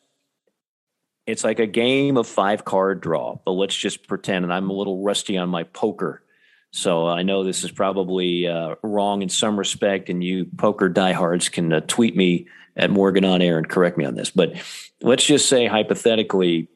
[1.26, 4.46] it's like a game of five card draw, but let's just pretend.
[4.46, 6.22] And I'm a little rusty on my poker.
[6.70, 11.50] So I know this is probably uh, wrong in some respect, and you poker diehards
[11.50, 14.30] can uh, tweet me at Morgan on air and correct me on this.
[14.30, 14.54] But
[15.02, 16.68] let's just say hypothetically,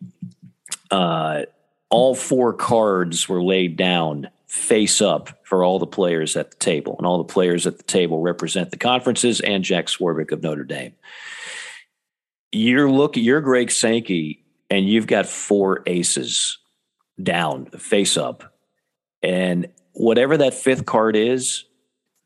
[0.90, 1.44] uh,
[1.90, 6.96] all four cards were laid down face up for all the players at the table,
[6.98, 10.66] and all the players at the table represent the conferences and Jack Swarbrick of Notre
[10.66, 10.94] Dame
[12.52, 16.58] you're looking, you're Greg Sankey, and you've got four aces
[17.22, 18.56] down, face up,
[19.22, 21.66] and whatever that fifth card is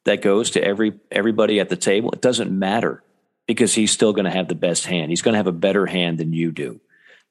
[0.05, 3.03] that goes to every everybody at the table, it doesn't matter
[3.47, 5.09] because he's still going to have the best hand.
[5.09, 6.79] He's going to have a better hand than you do.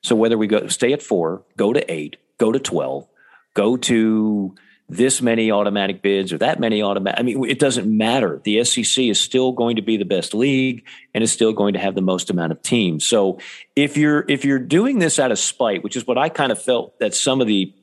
[0.02, 3.06] So whether we go stay at four, go to eight, go to twelve,
[3.54, 4.54] go to
[4.92, 7.18] this many automatic bids or that many automatic.
[7.18, 8.40] I mean, it doesn't matter.
[8.44, 11.80] The SEC is still going to be the best league and is still going to
[11.80, 13.06] have the most amount of teams.
[13.06, 13.38] So
[13.74, 16.62] if you're if you're doing this out of spite, which is what I kind of
[16.62, 17.74] felt that some of the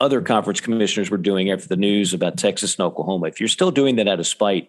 [0.00, 3.70] other conference commissioners were doing after the news about Texas and Oklahoma, if you're still
[3.70, 4.68] doing that out of spite,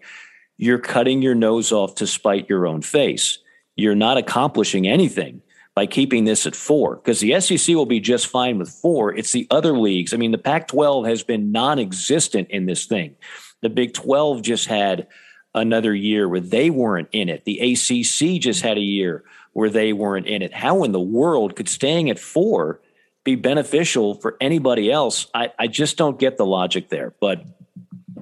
[0.57, 3.39] you're cutting your nose off to spite your own face.
[3.75, 5.41] You're not accomplishing anything
[5.79, 9.15] by keeping this at four because the SEC will be just fine with four.
[9.15, 10.13] It's the other leagues.
[10.13, 13.15] I mean, the Pac 12 has been non existent in this thing.
[13.61, 15.07] The Big 12 just had
[15.55, 17.45] another year where they weren't in it.
[17.45, 20.53] The ACC just had a year where they weren't in it.
[20.53, 22.81] How in the world could staying at four
[23.23, 25.27] be beneficial for anybody else?
[25.33, 27.13] I, I just don't get the logic there.
[27.21, 27.45] But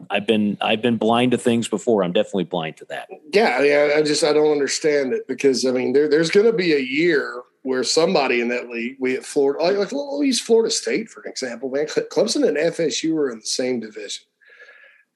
[0.09, 2.03] I've been I've been blind to things before.
[2.03, 3.09] I'm definitely blind to that.
[3.31, 3.93] Yeah, yeah.
[3.95, 6.79] I just I don't understand it because I mean there, there's going to be a
[6.79, 11.09] year where somebody in that league, we at Florida, like, like we'll use Florida State
[11.09, 11.69] for example.
[11.69, 14.25] Man, Clemson and FSU are in the same division.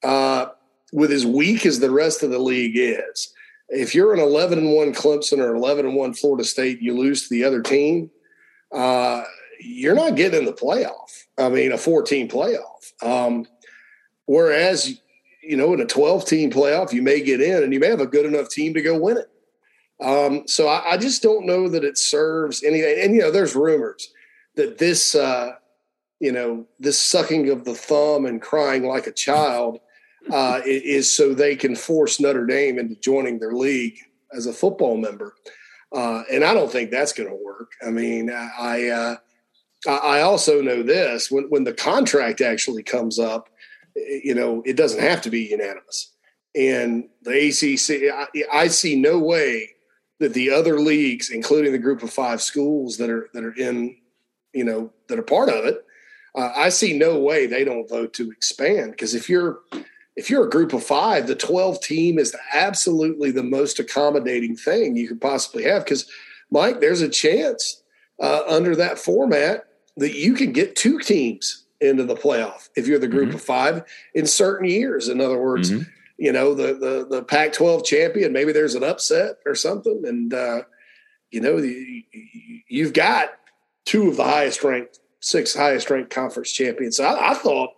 [0.02, 0.46] Uh,
[0.92, 3.32] with as weak as the rest of the league is,
[3.68, 7.22] if you're an 11 and one Clemson or 11 and one Florida State, you lose
[7.22, 8.10] to the other team.
[8.70, 9.24] Uh,
[9.60, 11.24] you're not getting in the playoff.
[11.38, 12.92] I mean, a 14 playoff.
[13.02, 13.46] Um,
[14.26, 15.00] Whereas,
[15.42, 18.00] you know, in a 12 team playoff, you may get in and you may have
[18.00, 19.28] a good enough team to go win it.
[20.00, 23.04] Um, so I, I, just don't know that it serves anything.
[23.04, 24.12] And, you know, there's rumors
[24.56, 25.52] that this, uh,
[26.18, 29.78] you know, this sucking of the thumb and crying like a child
[30.30, 33.96] uh, is so they can force Notre Dame into joining their league
[34.32, 35.34] as a football member.
[35.92, 37.72] Uh, and I don't think that's going to work.
[37.86, 39.16] I mean, I, uh,
[39.88, 43.48] I also know this when, when the contract actually comes up,
[43.96, 46.12] you know, it doesn't have to be unanimous.
[46.54, 49.70] And the ACC, I, I, see no way
[50.20, 53.96] that the other leagues, including the group of five schools that are that are in,
[54.52, 55.82] you know, that are part of it,
[56.34, 58.90] uh, I see no way they don't vote to expand.
[58.92, 59.60] Because if you're
[60.14, 64.94] if you're a group of five, the 12 team is absolutely the most accommodating thing
[64.94, 65.84] you could possibly have.
[65.84, 66.06] Because,
[66.50, 67.82] Mike, there's a chance
[68.20, 72.98] uh, under that format that you can get two teams into the playoff if you're
[72.98, 73.36] the group mm-hmm.
[73.36, 75.08] of five in certain years.
[75.08, 75.90] In other words, mm-hmm.
[76.16, 80.02] you know, the, the, the Pac 12 champion, maybe there's an upset or something.
[80.06, 80.62] And, uh,
[81.30, 82.04] you know, the,
[82.68, 83.30] you've got
[83.84, 86.96] two of the highest ranked, six highest ranked conference champions.
[86.96, 87.70] So I, I thought,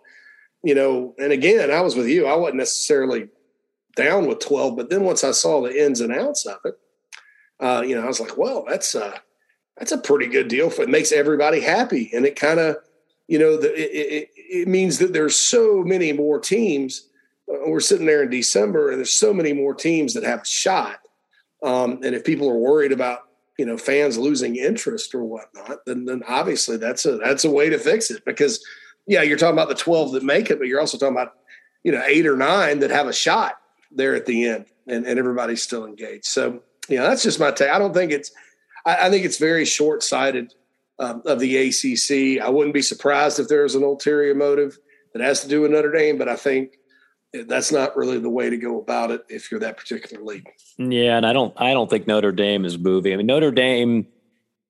[0.63, 2.27] you know, and again, I was with you.
[2.27, 3.29] I wasn't necessarily
[3.95, 6.77] down with 12, but then once I saw the ins and outs of it,
[7.59, 9.17] uh, you know, I was like, well, that's, uh,
[9.77, 10.69] that's a pretty good deal.
[10.69, 12.11] For, it makes everybody happy.
[12.13, 12.77] And it kind of,
[13.27, 17.09] you know, the, it, it, it, means that there's so many more teams.
[17.51, 20.45] Uh, we're sitting there in December, and there's so many more teams that have a
[20.45, 20.99] shot.
[21.63, 23.21] Um, and if people are worried about
[23.57, 27.69] you know fans losing interest or whatnot, then then obviously that's a that's a way
[27.69, 28.23] to fix it.
[28.25, 28.63] Because
[29.07, 31.33] yeah, you're talking about the 12 that make it, but you're also talking about
[31.83, 33.57] you know eight or nine that have a shot
[33.91, 36.25] there at the end, and, and everybody's still engaged.
[36.25, 37.69] So yeah, that's just my take.
[37.69, 38.31] I don't think it's.
[38.85, 40.53] I, I think it's very short sighted
[40.99, 42.43] um, of the ACC.
[42.43, 44.77] I wouldn't be surprised if there's an ulterior motive.
[45.13, 46.77] that has to do with Notre Dame, but I think
[47.47, 50.47] that's not really the way to go about it if you're that particular league.
[50.77, 53.13] Yeah, and I don't I don't think Notre Dame is moving.
[53.13, 54.07] I mean, Notre Dame,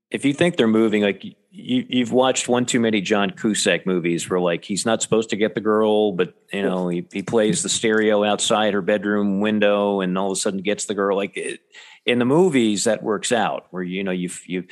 [0.09, 4.29] if you think they're moving, like you you've watched one too many John Cusack movies
[4.29, 7.63] where like he's not supposed to get the girl, but you know he, he plays
[7.63, 11.15] the stereo outside her bedroom window, and all of a sudden gets the girl.
[11.15, 11.61] Like it,
[12.05, 14.65] in the movies, that works out where you know you've you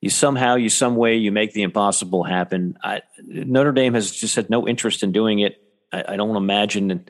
[0.00, 2.78] you somehow you some way you make the impossible happen.
[2.82, 5.62] I, Notre Dame has just had no interest in doing it.
[5.92, 7.04] I, I don't imagine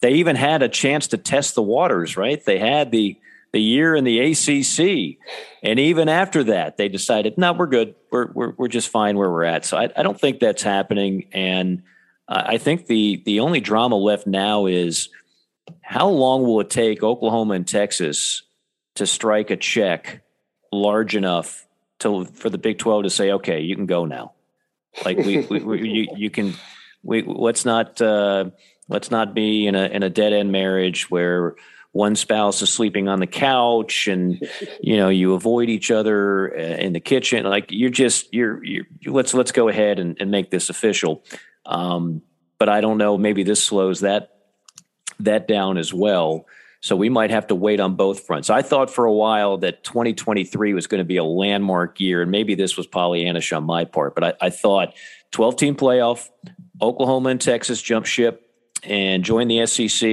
[0.00, 2.42] they even had a chance to test the waters, right?
[2.44, 3.18] They had the
[3.52, 5.18] the year in the ACC,
[5.64, 7.96] and even after that, they decided, no, we're good.
[8.12, 9.64] We're we're we're just fine where we're at.
[9.64, 11.82] So I, I don't think that's happening, and
[12.28, 15.08] uh, I think the the only drama left now is
[15.82, 18.42] how long will it take Oklahoma and Texas
[18.94, 20.22] to strike a check
[20.72, 21.66] large enough
[22.00, 24.32] to for the Big Twelve to say, okay, you can go now.
[25.04, 26.54] Like we, we, we you, you can
[27.02, 28.00] we let's not.
[28.00, 28.50] Uh,
[28.90, 31.54] Let's not be in a in a dead end marriage where
[31.92, 34.46] one spouse is sleeping on the couch and
[34.80, 38.84] you know you avoid each other uh, in the kitchen like you're just you're, you're
[39.06, 41.22] let's let's go ahead and, and make this official
[41.66, 42.20] um,
[42.58, 44.36] but i don't know maybe this slows that
[45.20, 46.46] that down as well
[46.80, 49.84] so we might have to wait on both fronts i thought for a while that
[49.84, 53.84] 2023 was going to be a landmark year and maybe this was pollyannish on my
[53.84, 54.94] part but i, I thought
[55.32, 56.28] 12 team playoff
[56.80, 58.46] oklahoma and texas jump ship
[58.82, 60.08] and join the SEC,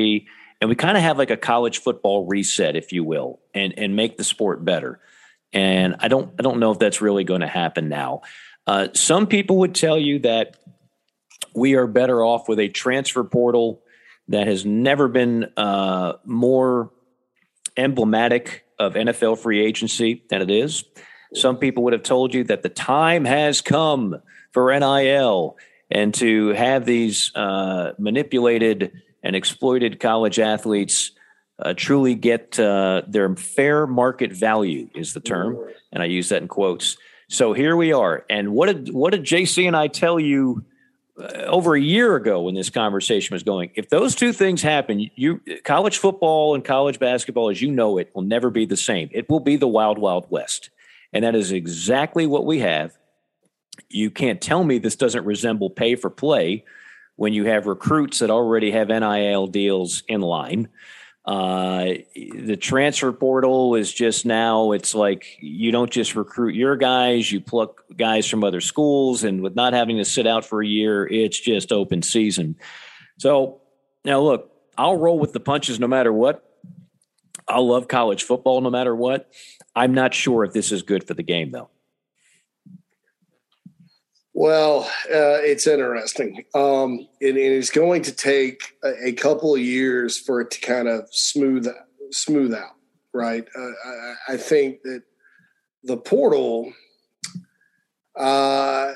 [0.60, 3.96] and we kind of have like a college football reset, if you will, and and
[3.96, 5.00] make the sport better.
[5.54, 8.22] And I don't I don't know if that's really going to happen now.
[8.66, 10.58] Uh, some people would tell you that
[11.56, 13.82] we are better off with a transfer portal
[14.30, 16.92] that has never been uh, more
[17.76, 20.84] emblematic of NFL free agency than it is.
[21.34, 24.22] Some people would have told you that the time has come
[24.52, 25.58] for NIL
[25.90, 28.92] and to have these uh, manipulated
[29.24, 31.12] and exploited college athletes
[31.60, 35.58] uh, truly get uh, their fair market value is the term,
[35.92, 36.98] and I use that in quotes.
[37.30, 40.64] So here we are, and what did what did JC and I tell you
[41.20, 43.72] Uh, over a year ago when this conversation was going?
[43.76, 48.12] If those two things happen, you college football and college basketball, as you know it,
[48.14, 49.10] will never be the same.
[49.12, 50.70] It will be the wild wild west,
[51.14, 52.98] and that is exactly what we have
[53.90, 56.66] you can't tell me this doesn't resemble pay for play
[57.16, 60.70] when you have recruits that already have NIL deals in line.
[61.28, 67.30] Uh, the transfer portal is just now, it's like you don't just recruit your guys,
[67.30, 69.26] you pluck guys from other schools.
[69.26, 72.56] And with not having to sit out for a year, it's just open season.
[73.18, 73.60] So
[74.06, 76.44] now, look, I'll roll with the punches no matter what.
[77.46, 79.30] I'll love college football no matter what.
[79.76, 81.70] I'm not sure if this is good for the game, though.
[84.38, 84.82] Well,
[85.12, 86.46] uh, it's interesting.
[86.54, 90.62] Um, and, and, it's going to take a, a, couple of years for it to
[90.62, 91.68] kind of smooth
[92.12, 92.76] smooth out,
[93.14, 93.48] right?
[93.58, 95.02] Uh, I, I, think that
[95.86, 96.72] the portal,
[98.16, 98.94] uh,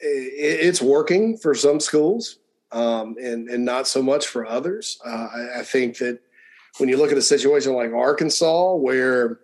[0.00, 2.38] it, it's working for some schools,
[2.70, 4.98] um, and and not so much for others.
[5.02, 6.18] Uh, I, I think that
[6.76, 9.40] when you look at a situation like Arkansas, where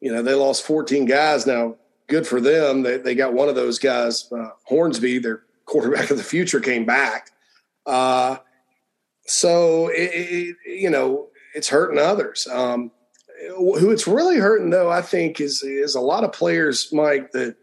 [0.00, 1.76] you know they lost 14 guys now
[2.12, 2.82] good for them.
[2.82, 6.84] They, they got one of those guys, uh, Hornsby, their quarterback of the future, came
[6.84, 7.30] back.
[7.86, 8.36] Uh,
[9.26, 12.46] so, it, it, you know, it's hurting others.
[12.46, 12.90] Um,
[13.56, 17.56] who it's really hurting, though, I think, is is a lot of players, Mike, that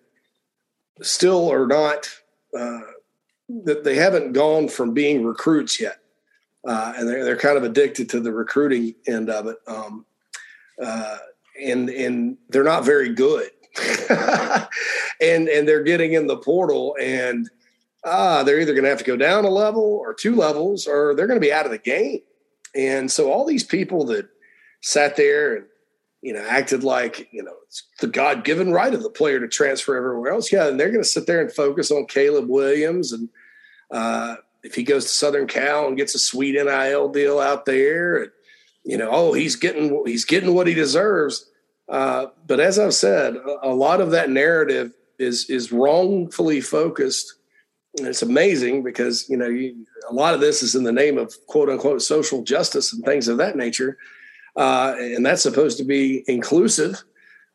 [1.02, 2.10] still are not
[2.58, 2.82] uh,
[3.66, 6.00] that they haven't gone from being recruits yet,
[6.68, 10.06] uh, and they're they're kind of addicted to the recruiting end of it, um,
[10.84, 11.18] uh,
[11.64, 13.50] and and they're not very good.
[15.22, 17.50] and and they're getting in the portal and
[18.06, 21.14] ah, they're either going to have to go down a level or two levels, or
[21.16, 22.22] they're going to be out of the game.
[22.76, 24.30] And so all these people that
[24.82, 25.66] sat there and
[26.22, 29.48] you know acted like you know it's the God given right of the player to
[29.48, 33.12] transfer everywhere else, yeah, and they're going to sit there and focus on Caleb Williams
[33.12, 33.30] and
[33.92, 38.24] uh, if he goes to Southern Cal and gets a sweet NIL deal out there,
[38.24, 38.32] and
[38.84, 41.50] you know, oh, he's getting he's getting what he deserves.
[41.90, 47.36] Uh, but as I've said, a lot of that narrative is is wrongfully focused.
[47.98, 51.18] And it's amazing because you know you, a lot of this is in the name
[51.18, 53.98] of quote unquote social justice and things of that nature,
[54.56, 57.04] uh, and that's supposed to be inclusive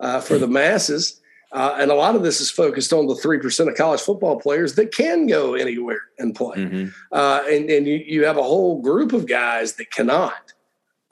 [0.00, 1.20] uh, for the masses.
[1.52, 4.40] Uh, and a lot of this is focused on the three percent of college football
[4.40, 6.88] players that can go anywhere and play, mm-hmm.
[7.12, 10.52] Uh, and and you, you have a whole group of guys that cannot.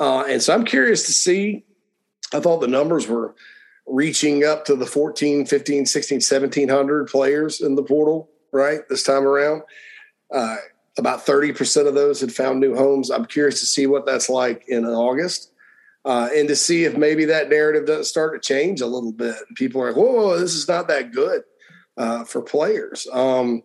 [0.00, 1.64] Uh, and so I'm curious to see
[2.34, 3.34] I thought the numbers were
[3.86, 8.80] reaching up to the 14, 15, 16, 1700 players in the portal, right?
[8.88, 9.62] This time around.
[10.32, 10.56] Uh,
[10.98, 13.10] about 30% of those had found new homes.
[13.10, 15.50] I'm curious to see what that's like in August.
[16.04, 19.36] Uh, and to see if maybe that narrative doesn't start to change a little bit.
[19.54, 21.42] People are like, whoa, this is not that good
[21.96, 23.06] uh, for players.
[23.12, 23.62] Um,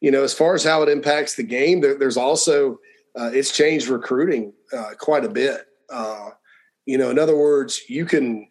[0.00, 2.78] you know, as far as how it impacts the game, there, there's also,
[3.18, 5.66] uh, it's changed recruiting uh, quite a bit.
[6.90, 8.48] You know, in other words, you can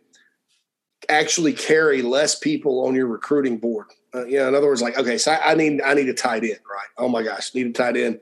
[1.09, 3.87] actually carry less people on your recruiting board.
[4.15, 6.13] Uh, you know, in other words, like, okay, so I, I, need I need a
[6.13, 6.87] tight end, right?
[6.97, 8.21] Oh my gosh, need a tight end.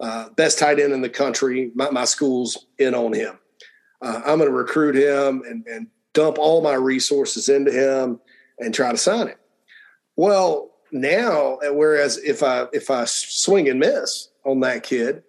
[0.00, 1.72] Uh, best tight end in the country.
[1.74, 3.38] My, my school's in on him.
[4.00, 8.18] Uh, I'm going to recruit him and, and dump all my resources into him
[8.58, 9.36] and try to sign him.
[10.16, 15.22] Well, now, whereas if I if I swing and miss on that kid,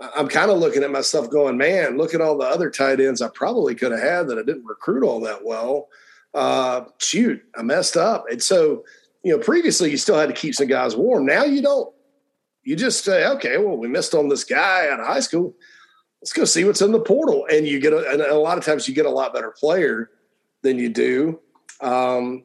[0.00, 3.20] I'm kind of looking at myself going, man, look at all the other tight ends
[3.20, 5.88] I probably could have had that I didn't recruit all that well.
[6.32, 8.24] Uh, shoot, I messed up.
[8.30, 8.84] And so,
[9.22, 11.26] you know, previously you still had to keep some guys warm.
[11.26, 11.92] Now you don't.
[12.62, 15.54] You just say, okay, well, we missed on this guy out of high school.
[16.22, 17.46] Let's go see what's in the portal.
[17.50, 20.10] And you get a, and a lot of times you get a lot better player
[20.62, 21.40] than you do.
[21.80, 22.44] Um,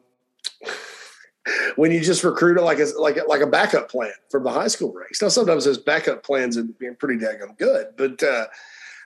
[1.76, 4.50] when you just recruit it like a like a, like a backup plan from the
[4.50, 5.22] high school ranks.
[5.22, 8.46] Now, sometimes those backup plans end up being pretty daggone good, but uh,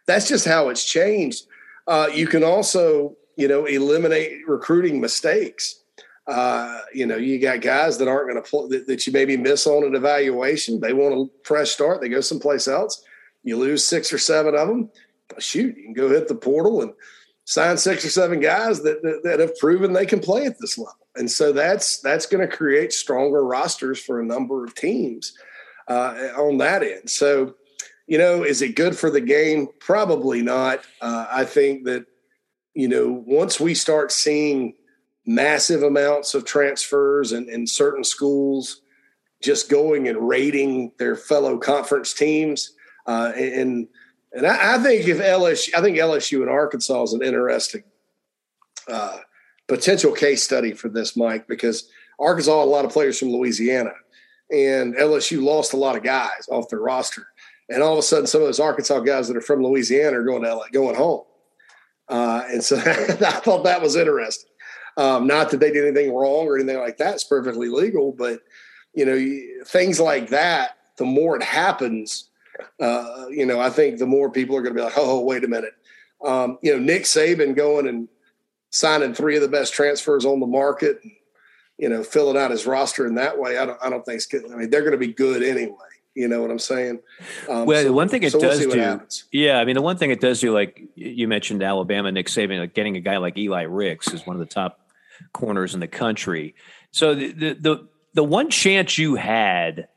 [0.06, 1.46] that's just how it's changed.
[1.86, 5.76] Uh, you can also, you know, eliminate recruiting mistakes.
[6.26, 9.66] Uh, you know, you got guys that aren't going to that, that, you maybe miss
[9.66, 10.80] on an evaluation.
[10.80, 12.00] They want a fresh start.
[12.00, 13.02] They go someplace else.
[13.42, 14.90] You lose six or seven of them.
[15.38, 16.92] Shoot, you can go hit the portal and
[17.50, 20.78] sign six or seven guys that, that, that have proven they can play at this
[20.78, 25.36] level and so that's that's going to create stronger rosters for a number of teams
[25.88, 27.10] uh, on that end.
[27.10, 27.54] So,
[28.06, 29.68] you know, is it good for the game?
[29.80, 30.80] Probably not.
[31.00, 32.06] Uh, I think that
[32.74, 34.74] you know once we start seeing
[35.26, 38.82] massive amounts of transfers and in certain schools
[39.42, 42.72] just going and raiding their fellow conference teams
[43.06, 43.88] uh, and and
[44.38, 47.82] I, I, think if LSU, I think LSU and Arkansas is an interesting
[48.88, 49.18] uh,
[49.66, 53.92] potential case study for this, Mike, because Arkansas had a lot of players from Louisiana,
[54.50, 57.26] and LSU lost a lot of guys off their roster.
[57.68, 60.24] And all of a sudden, some of those Arkansas guys that are from Louisiana are
[60.24, 61.22] going to LA, going home.
[62.08, 64.50] Uh, and so I thought that was interesting.
[64.96, 68.12] Um, not that they did anything wrong or anything like that; it's perfectly legal.
[68.12, 68.40] But
[68.94, 70.76] you know, things like that.
[70.96, 72.29] The more it happens,
[72.80, 75.44] uh, you know, I think the more people are going to be like, "Oh, wait
[75.44, 75.74] a minute."
[76.24, 78.08] Um, you know, Nick Saban going and
[78.70, 81.00] signing three of the best transfers on the market,
[81.78, 83.58] you know, filling out his roster in that way.
[83.58, 84.44] I don't, I don't think it's good.
[84.50, 85.76] I mean, they're going to be good anyway.
[86.14, 87.00] You know what I'm saying?
[87.48, 89.00] Um, well, so, the one thing it so does we'll do,
[89.30, 92.58] yeah, I mean, the one thing it does do, like you mentioned, Alabama, Nick Saban,
[92.58, 94.80] like getting a guy like Eli Ricks is one of the top
[95.32, 96.54] corners in the country.
[96.90, 99.88] So the the the, the one chance you had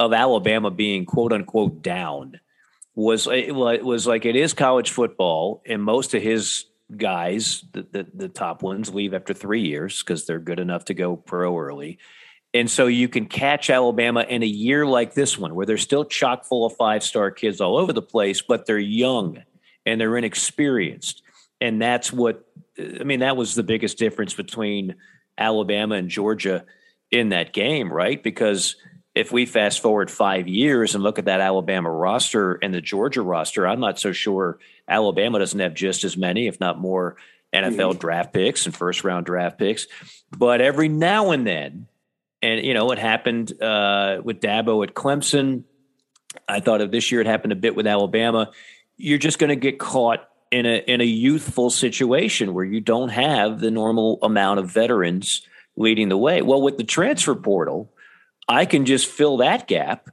[0.00, 2.40] of Alabama being quote unquote down
[2.94, 6.64] was eh, it was like it is college football, and most of his
[6.96, 10.94] guys, the, the, the top ones, leave after three years because they're good enough to
[10.94, 11.98] go pro early.
[12.52, 16.04] And so you can catch Alabama in a year like this one, where they're still
[16.04, 19.42] chock full of five star kids all over the place, but they're young
[19.86, 21.22] and they're inexperienced.
[21.60, 22.44] And that's what,
[22.78, 24.96] I mean, that was the biggest difference between
[25.38, 26.64] Alabama and Georgia
[27.12, 28.20] in that game, right?
[28.20, 28.76] Because
[29.20, 33.20] if we fast forward five years and look at that Alabama roster and the Georgia
[33.20, 34.58] roster, I'm not so sure
[34.88, 37.16] Alabama doesn't have just as many, if not more,
[37.52, 37.98] NFL mm-hmm.
[37.98, 39.86] draft picks and first round draft picks.
[40.30, 41.86] But every now and then,
[42.40, 45.64] and you know, it happened uh, with Dabo at Clemson.
[46.48, 48.50] I thought of this year, it happened a bit with Alabama.
[48.96, 53.10] You're just going to get caught in a in a youthful situation where you don't
[53.10, 55.42] have the normal amount of veterans
[55.76, 56.40] leading the way.
[56.40, 57.92] Well, with the transfer portal
[58.50, 60.10] I can just fill that gap.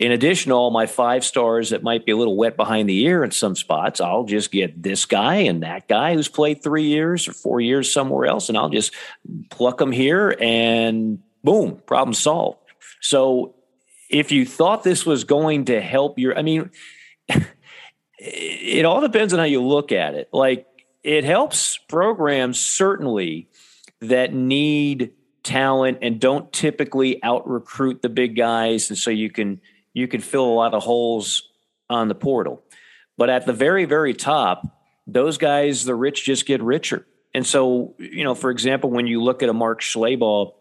[0.00, 3.04] In addition to all my five stars that might be a little wet behind the
[3.04, 6.86] ear in some spots, I'll just get this guy and that guy who's played three
[6.86, 8.94] years or four years somewhere else, and I'll just
[9.50, 12.58] pluck them here and boom, problem solved.
[13.00, 13.54] So
[14.10, 16.70] if you thought this was going to help your, I mean,
[18.18, 20.28] it all depends on how you look at it.
[20.32, 20.66] Like
[21.04, 23.48] it helps programs certainly
[24.00, 25.12] that need
[25.42, 29.60] talent and don't typically out recruit the big guys, and so you can
[29.92, 31.48] you can fill a lot of holes
[31.90, 32.62] on the portal.
[33.16, 34.66] But at the very very top,
[35.06, 37.06] those guys, the rich just get richer.
[37.34, 40.54] And so, you know, for example, when you look at a Mark Schlabach,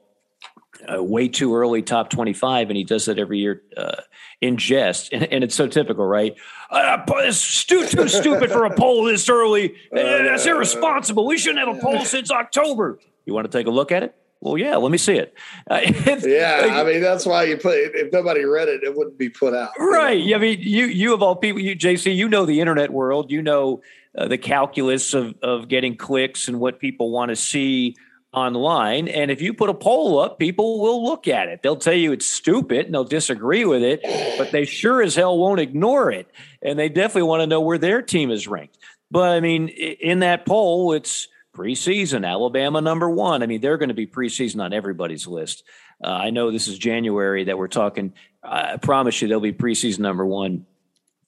[0.94, 3.96] uh, way too early top 25 and he does that every year uh,
[4.42, 6.36] in jest and, and, it's so typical right?
[6.70, 9.76] Uh, it's too, too stupid for a poll this early.
[9.92, 11.26] Uh, that's irresponsible.
[11.26, 13.00] We shouldn't have a poll since october.
[13.26, 15.34] You want to take a look at it Well, yeah, let me see it.
[15.70, 15.82] Uh,
[16.24, 17.76] yeah, I mean that's why you put.
[17.76, 19.72] If nobody read it, it wouldn't be put out.
[19.80, 20.20] Right.
[20.20, 20.38] You know?
[20.38, 23.32] I mean, you you of all people, you JC, you know the internet world.
[23.32, 23.82] You know
[24.18, 27.96] uh, the calculus of of getting clicks and what people want to see
[28.34, 29.08] online.
[29.08, 31.62] And if you put a poll up, people will look at it.
[31.64, 34.02] They'll tell you it's stupid and they'll disagree with it,
[34.38, 36.30] but they sure as hell won't ignore it.
[36.62, 38.78] And they definitely want to know where their team is ranked.
[39.10, 41.28] But I mean, in that poll, it's
[41.58, 43.42] preseason, Alabama number one.
[43.42, 45.64] I mean, they're going to be preseason on everybody's list.
[46.04, 48.14] Uh, I know this is January that we're talking.
[48.44, 50.68] I promise you they'll be preseason number one,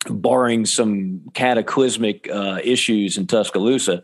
[0.07, 4.03] barring some cataclysmic uh, issues in Tuscaloosa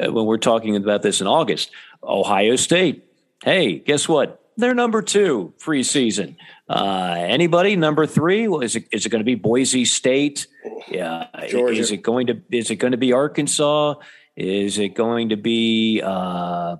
[0.00, 1.70] uh, when we're talking about this in August.
[2.02, 3.04] Ohio State.
[3.42, 4.40] Hey, guess what?
[4.56, 6.36] They're number two preseason.
[6.68, 8.46] Uh, anybody number three?
[8.46, 10.46] Well, is it is it going to be Boise State?
[10.88, 11.80] Yeah, Georgia.
[11.80, 13.94] Is it going to is it going to be Arkansas?
[14.36, 16.76] Is it going to be uh,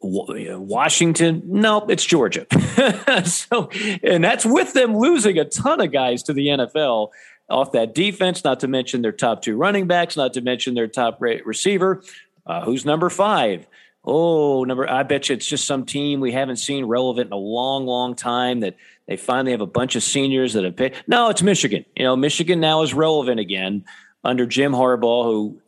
[0.00, 1.42] Washington?
[1.46, 2.46] No, it's Georgia.
[3.24, 3.68] so,
[4.02, 7.10] and that's with them losing a ton of guys to the NFL
[7.50, 8.44] off that defense.
[8.44, 10.16] Not to mention their top two running backs.
[10.16, 12.02] Not to mention their top receiver.
[12.46, 13.66] Uh, who's number five?
[14.04, 17.36] Oh, number, I bet you it's just some team we haven't seen relevant in a
[17.36, 18.76] long, long time that
[19.06, 21.06] they finally have a bunch of seniors that have picked.
[21.06, 21.84] No, it's Michigan.
[21.94, 23.84] You know, Michigan now is relevant again
[24.24, 25.60] under Jim Harbaugh, who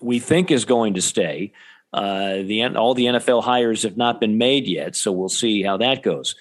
[0.00, 1.52] we think is going to stay.
[1.92, 5.78] Uh, the all the NFL hires have not been made yet, so we'll see how
[5.78, 6.34] that goes.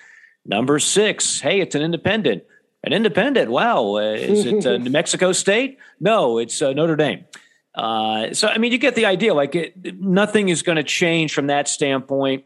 [0.45, 2.43] Number six, hey, it's an independent.
[2.83, 3.49] An independent.
[3.49, 5.77] Wow, uh, is it uh, New Mexico State?
[5.99, 7.25] No, it's uh, Notre Dame.
[7.73, 9.33] Uh, so, I mean, you get the idea.
[9.33, 12.45] Like, it, nothing is going to change from that standpoint,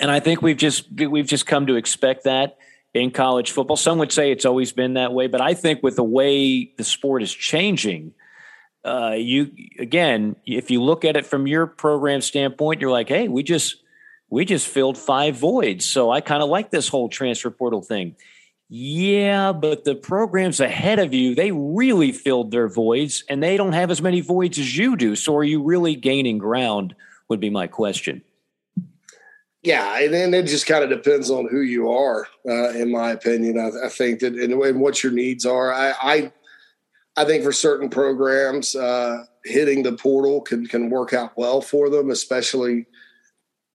[0.00, 2.58] and I think we've just we've just come to expect that
[2.94, 3.76] in college football.
[3.76, 6.84] Some would say it's always been that way, but I think with the way the
[6.84, 8.14] sport is changing,
[8.84, 13.28] uh, you again, if you look at it from your program standpoint, you're like, hey,
[13.28, 13.76] we just
[14.30, 18.16] we just filled five voids, so I kind of like this whole transfer portal thing.
[18.70, 23.72] Yeah, but the programs ahead of you, they really filled their voids and they don't
[23.72, 25.16] have as many voids as you do.
[25.16, 26.94] So are you really gaining ground?
[27.28, 28.22] Would be my question.
[29.62, 33.10] Yeah, and then it just kind of depends on who you are, uh, in my
[33.10, 33.58] opinion.
[33.58, 35.72] I, I think that and, and, what your needs are.
[35.72, 36.32] I, I,
[37.18, 41.90] I think for certain programs, uh, hitting the portal can can work out well for
[41.90, 42.86] them, especially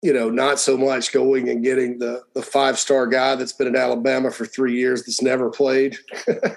[0.04, 3.68] you know, not so much going and getting the the five star guy that's been
[3.68, 5.98] in Alabama for three years that's never played,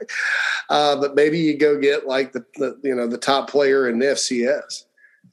[0.69, 4.01] uh, but maybe you go get like the, the, you know the top player in
[4.01, 4.83] the FCS,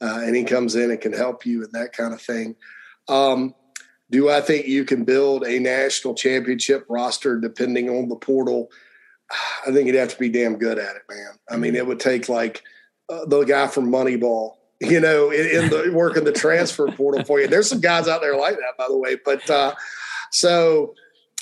[0.00, 2.54] uh, and he comes in and can help you and that kind of thing.
[3.08, 3.52] Um,
[4.12, 8.70] do I think you can build a national championship roster depending on the portal?
[9.66, 11.32] I think you'd have to be damn good at it, man.
[11.50, 12.62] I mean, it would take like
[13.08, 17.40] uh, the guy from Moneyball you know, in, in the working the transfer portal for
[17.40, 17.46] you.
[17.46, 19.16] There's some guys out there like that, by the way.
[19.24, 19.74] But uh,
[20.30, 20.94] so,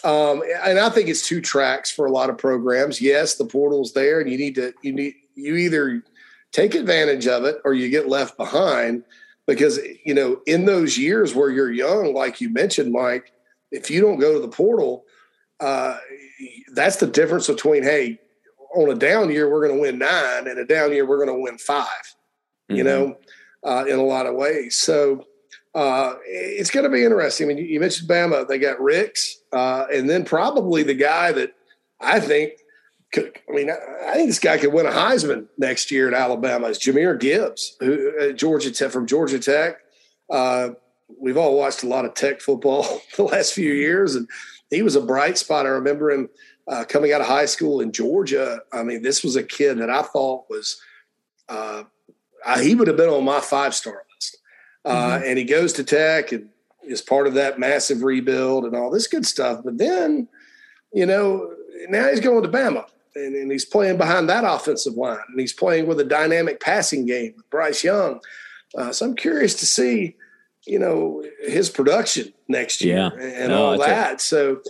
[0.04, 3.00] um, and I think it's two tracks for a lot of programs.
[3.00, 6.02] Yes, the portal's there, and you need to you need you either
[6.52, 9.04] take advantage of it or you get left behind
[9.46, 13.32] because you know in those years where you're young, like you mentioned, Mike,
[13.70, 15.04] if you don't go to the portal,
[15.62, 15.98] uh,
[16.74, 18.18] that's the difference between hey,
[18.74, 21.28] on a down year we're going to win nine, and a down year we're going
[21.28, 22.74] to win 5 mm-hmm.
[22.74, 23.16] You know,
[23.64, 24.76] uh, in a lot of ways.
[24.76, 25.26] So
[25.74, 27.50] uh, it's going to be interesting.
[27.50, 31.54] I mean, you mentioned Bama; they got Ricks, uh, and then probably the guy that
[32.00, 32.54] I think.
[33.12, 36.68] Could, I mean, I think this guy could win a Heisman next year at Alabama.
[36.68, 39.76] Is Jahmyr Gibbs, who uh, Georgia Tech from Georgia Tech.
[40.30, 40.70] Uh,
[41.20, 44.26] we've all watched a lot of Tech football the last few years, and
[44.72, 45.66] he was a bright spot.
[45.66, 46.30] I remember him
[46.66, 48.60] uh, coming out of high school in Georgia.
[48.72, 50.80] I mean, this was a kid that I thought was
[51.48, 51.84] uh,
[52.44, 54.38] uh, he would have been on my five star list.
[54.84, 55.24] Uh, mm-hmm.
[55.26, 56.48] And he goes to Tech and
[56.82, 59.60] is part of that massive rebuild and all this good stuff.
[59.64, 60.28] But then,
[60.92, 61.54] you know,
[61.88, 65.52] now he's going to Bama and, and he's playing behind that offensive line and he's
[65.52, 68.20] playing with a dynamic passing game with Bryce Young.
[68.76, 70.16] Uh, so I'm curious to see,
[70.66, 73.24] you know, his production next year yeah.
[73.24, 74.20] and no, all that.
[74.20, 74.60] So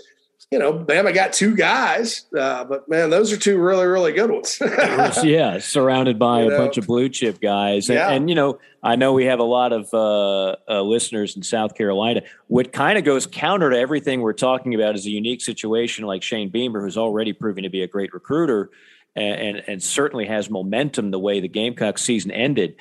[0.52, 4.30] you know, Bama got two guys, uh, but man, those are two really, really good
[4.30, 4.60] ones.
[5.24, 7.88] yeah, surrounded by you a bunch of blue chip guys.
[7.88, 8.10] And, yeah.
[8.10, 11.74] and, you know, I know we have a lot of uh, uh, listeners in South
[11.74, 12.20] Carolina.
[12.48, 16.22] What kind of goes counter to everything we're talking about is a unique situation like
[16.22, 18.68] Shane Beamer, who's already proving to be a great recruiter
[19.16, 22.76] and, and, and certainly has momentum the way the Gamecock season ended.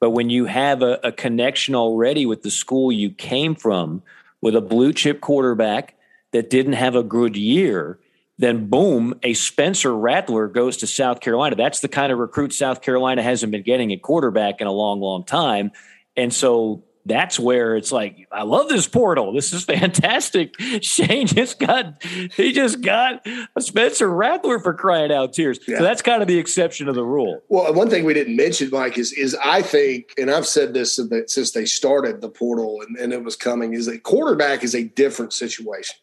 [0.00, 4.02] But when you have a, a connection already with the school you came from,
[4.40, 5.94] with a blue chip quarterback–
[6.34, 8.00] that didn't have a good year,
[8.38, 11.54] then boom, a Spencer Rattler goes to South Carolina.
[11.54, 15.00] That's the kind of recruit South Carolina hasn't been getting at quarterback in a long,
[15.00, 15.70] long time.
[16.16, 19.32] And so that's where it's like, I love this portal.
[19.32, 20.54] This is fantastic.
[20.82, 25.58] Shane just got, he just got a Spencer Rattler for crying out tears.
[25.66, 25.78] Yeah.
[25.78, 27.42] So that's kind of the exception of the rule.
[27.48, 30.98] Well, one thing we didn't mention, Mike, is, is I think, and I've said this
[31.26, 34.84] since they started the portal and, and it was coming, is that quarterback is a
[34.84, 35.96] different situation.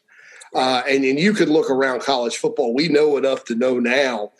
[0.53, 2.73] Uh, and, and you could look around college football.
[2.73, 4.31] We know enough to know now,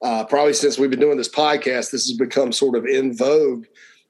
[0.00, 3.66] uh, probably since we've been doing this podcast, this has become sort of in vogue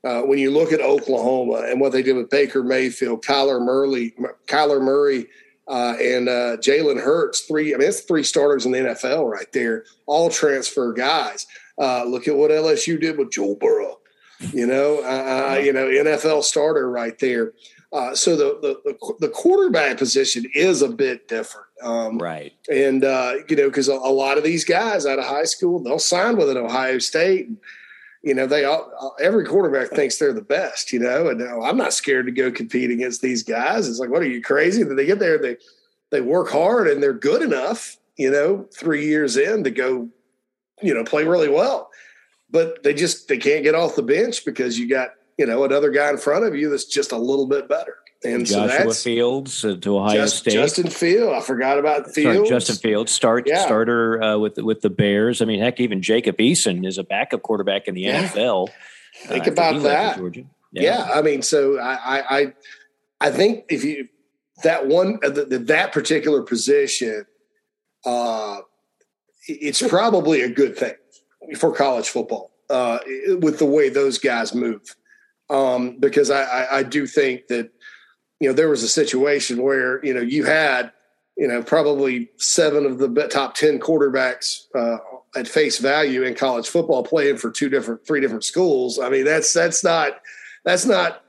[0.06, 4.14] uh, when you look at Oklahoma and what they did with Baker Mayfield, Kyler Murray,
[4.46, 5.26] Kyler Murray,
[5.66, 7.74] uh, and uh, Jalen Hurts, three.
[7.74, 11.46] I mean, that's three starters in the NFL right there, all transfer guys.
[11.76, 13.98] Uh, look at what LSU did with Joe Burrow.
[14.52, 17.52] You know, uh, uh, you know, NFL starter right there.
[18.14, 22.52] so the, the the quarterback position is a bit different, um, right?
[22.70, 25.98] And you know, because a, a, lot of these guys out of high school, they'll
[25.98, 27.48] sign with an Ohio State.
[27.48, 27.56] And,
[28.26, 31.92] you know, they all, every quarterback thinks they're the best, you know, and I'm not
[31.92, 33.88] scared to go compete against these guys.
[33.88, 34.82] It's like, what are you crazy?
[34.82, 35.58] That they get there, they,
[36.10, 40.08] they work hard and they're good enough, you know, three years in to go,
[40.82, 41.88] you know, play really well,
[42.50, 45.92] but they just, they can't get off the bench because you got, you know, another
[45.92, 47.98] guy in front of you that's just a little bit better.
[48.34, 50.52] And Joshua so Fields uh, to Ohio Just, State.
[50.52, 51.32] Justin Field.
[51.32, 52.36] I forgot about Fields.
[52.36, 53.64] Sorry, Justin Fields, start yeah.
[53.64, 55.40] starter uh, with with the Bears.
[55.40, 58.28] I mean, heck, even Jacob Eason is a backup quarterback in the yeah.
[58.28, 58.68] NFL.
[59.24, 60.18] Think uh, about that.
[60.72, 60.82] Yeah.
[60.82, 61.10] yeah.
[61.14, 62.52] I mean, so I, I
[63.20, 64.08] I think if you
[64.62, 67.26] that one uh, the, that particular position,
[68.04, 68.60] uh,
[69.48, 70.94] it's probably a good thing
[71.56, 72.98] for college football uh,
[73.40, 74.96] with the way those guys move.
[75.48, 77.70] Um, because I, I, I do think that
[78.40, 80.92] you know, there was a situation where, you know, you had,
[81.36, 84.98] you know, probably seven of the top 10 quarterbacks uh,
[85.34, 88.98] at face value in college football playing for two different, three different schools.
[88.98, 90.20] I mean, that's, that's not,
[90.64, 91.22] that's not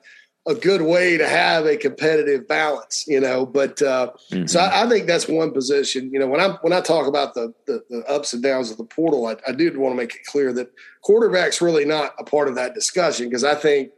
[0.47, 4.45] a good way to have a competitive balance, you know, but, uh, mm-hmm.
[4.45, 7.33] so I, I, think that's one position, you know, when I'm, when I talk about
[7.33, 10.15] the, the, the ups and downs of the portal, I, I did want to make
[10.15, 13.91] it clear that quarterback's really not a part of that discussion because I think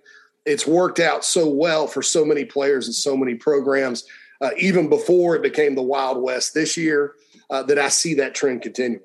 [0.49, 4.03] it's worked out so well for so many players and so many programs,
[4.41, 7.13] uh, even before it became the Wild West this year,
[7.51, 9.03] uh, that I see that trend continuing.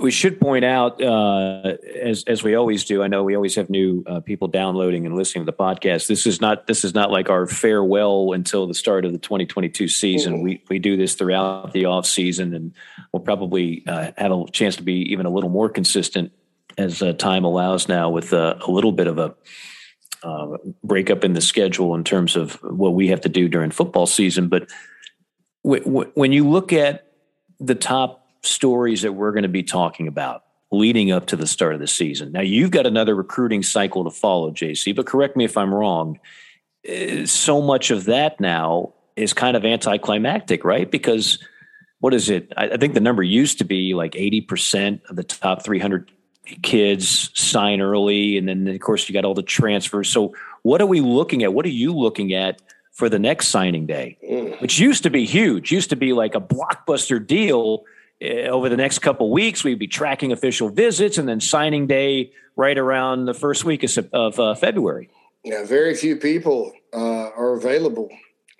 [0.00, 3.02] We should point out, uh, as as we always do.
[3.02, 6.06] I know we always have new uh, people downloading and listening to the podcast.
[6.06, 9.88] This is not this is not like our farewell until the start of the 2022
[9.88, 10.34] season.
[10.34, 10.42] Mm-hmm.
[10.42, 12.72] We we do this throughout the off season, and
[13.12, 16.32] we'll probably uh, have a chance to be even a little more consistent
[16.80, 19.34] as uh, time allows now with uh, a little bit of a
[20.22, 24.06] uh, breakup in the schedule in terms of what we have to do during football
[24.06, 24.48] season.
[24.48, 24.68] But
[25.64, 27.12] w- w- when you look at
[27.58, 31.74] the top stories that we're going to be talking about leading up to the start
[31.74, 34.94] of the season, now you've got another recruiting cycle to follow, JC.
[34.94, 36.18] But correct me if I'm wrong.
[36.88, 40.90] Uh, so much of that now is kind of anticlimactic, right?
[40.90, 41.38] Because
[41.98, 42.52] what is it?
[42.56, 46.10] I think the number used to be like 80% of the top 300
[46.62, 50.08] kids sign early, and then of course you got all the transfers.
[50.08, 51.54] So what are we looking at?
[51.54, 52.60] What are you looking at
[52.92, 54.60] for the next signing day, mm.
[54.60, 55.72] which used to be huge?
[55.72, 57.84] Used to be like a blockbuster deal.
[58.22, 62.30] Uh, over the next couple weeks, we'd be tracking official visits, and then signing day
[62.54, 65.08] right around the first week of, of uh, February.
[65.42, 68.10] Yeah, very few people uh, are available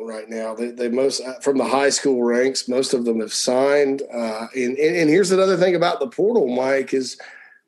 [0.01, 0.55] right now.
[0.55, 4.03] They, they, most uh, from the high school ranks, most of them have signed.
[4.13, 7.21] Uh, and, and, and, here's another thing about the portal, Mike, is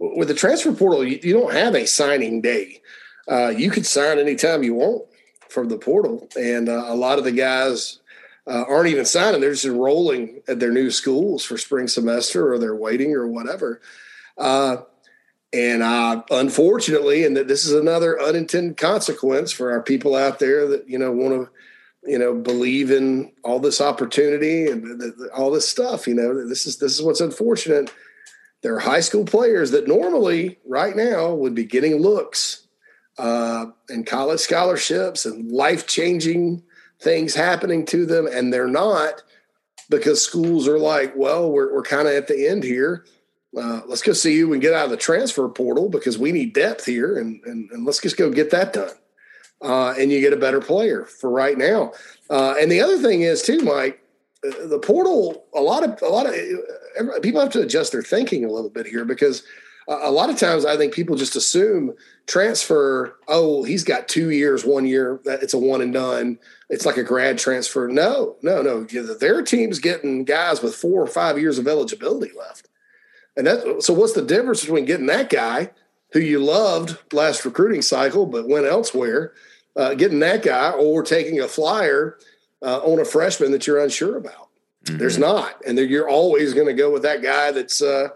[0.03, 2.80] with the transfer portal, you, you don't have a signing day.
[3.28, 5.05] Uh, you could sign anytime you want
[5.48, 8.00] from the portal, and uh, a lot of the guys
[8.46, 12.59] uh, aren't even signing; they're just enrolling at their new schools for spring semester, or
[12.59, 13.80] they're waiting, or whatever.
[14.36, 14.78] Uh,
[15.53, 15.82] and
[16.30, 20.98] unfortunately, and that this is another unintended consequence for our people out there that you
[20.98, 21.50] know want to
[22.11, 26.78] you know believe in all this opportunity and all this stuff you know this is
[26.78, 27.92] this is what's unfortunate
[28.62, 32.66] there are high school players that normally, right now, would be getting looks
[33.18, 36.62] uh, and college scholarships and life changing
[37.00, 39.22] things happening to them, and they're not
[39.90, 43.04] because schools are like, well, we're, we're kind of at the end here.
[43.56, 46.54] Uh, let's go see you and get out of the transfer portal because we need
[46.54, 48.94] depth here, and, and, and let's just go get that done.
[49.60, 51.92] Uh, and you get a better player for right now.
[52.30, 54.01] Uh, and the other thing is too, Mike,
[54.43, 55.47] the portal.
[55.55, 58.86] A lot of a lot of people have to adjust their thinking a little bit
[58.86, 59.45] here because
[59.88, 61.95] a lot of times I think people just assume
[62.26, 63.16] transfer.
[63.28, 65.20] Oh, he's got two years, one year.
[65.24, 66.38] It's a one and done.
[66.70, 67.88] It's like a grad transfer.
[67.88, 68.84] No, no, no.
[68.84, 72.68] Their team's getting guys with four or five years of eligibility left,
[73.36, 73.82] and that.
[73.82, 75.70] So what's the difference between getting that guy
[76.12, 79.32] who you loved last recruiting cycle but went elsewhere,
[79.76, 82.18] uh, getting that guy or taking a flyer
[82.62, 84.48] uh, on a freshman that you're unsure about.
[84.84, 84.98] Mm-hmm.
[84.98, 88.08] There's not, and you're always going to go with that guy that's uh,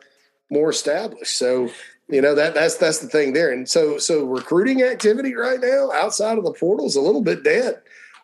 [0.50, 1.36] more established.
[1.36, 1.70] So
[2.08, 3.52] you know that that's that's the thing there.
[3.52, 7.42] And so so recruiting activity right now outside of the portal is a little bit
[7.42, 7.82] dead.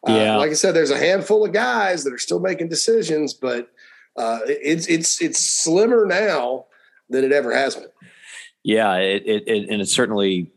[0.08, 3.34] Uh, yeah, like I said, there's a handful of guys that are still making decisions,
[3.34, 3.70] but
[4.16, 6.66] uh, it's it's it's slimmer now
[7.08, 7.88] than it ever has been.
[8.64, 10.50] Yeah, it, it, it, and it certainly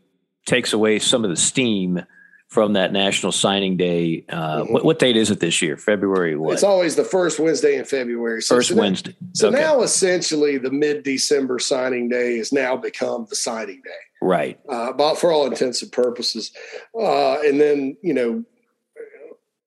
[0.46, 2.04] takes away some of the steam
[2.48, 4.24] from that national signing day.
[4.28, 4.72] Uh, mm-hmm.
[4.72, 5.76] what, what, date is it this year?
[5.76, 6.54] February what?
[6.54, 8.42] It's always the first Wednesday in February.
[8.42, 9.16] So first so Wednesday.
[9.32, 9.58] so okay.
[9.58, 13.90] now essentially the mid-December signing day has now become the signing day.
[14.22, 14.58] Right.
[14.68, 16.52] Uh, but for all intents and purposes.
[16.98, 18.44] Uh, and then, you know,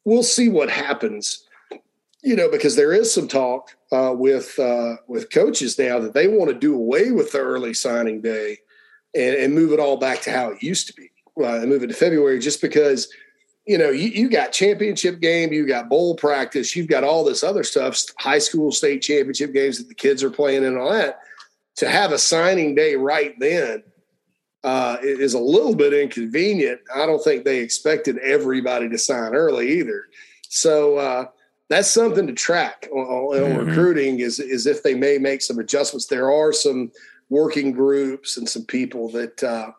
[0.05, 1.45] we'll see what happens,
[2.23, 6.27] you know, because there is some talk uh, with uh, with coaches now that they
[6.27, 8.57] want to do away with the early signing day
[9.13, 11.83] and, and move it all back to how it used to be uh, and move
[11.83, 13.11] it to February just because
[13.65, 17.43] you know you, you got championship game you got bowl practice you've got all this
[17.43, 21.19] other stuff high school state championship games that the kids are playing and all that.
[21.77, 23.83] To have a signing day right then
[24.63, 26.81] uh, is a little bit inconvenient.
[26.93, 30.05] I don't think they expected everybody to sign early either.
[30.49, 31.25] So uh,
[31.69, 33.67] that's something to track on, on mm-hmm.
[33.67, 36.07] recruiting is is if they may make some adjustments.
[36.07, 36.91] There are some
[37.29, 39.71] working groups and some people that uh,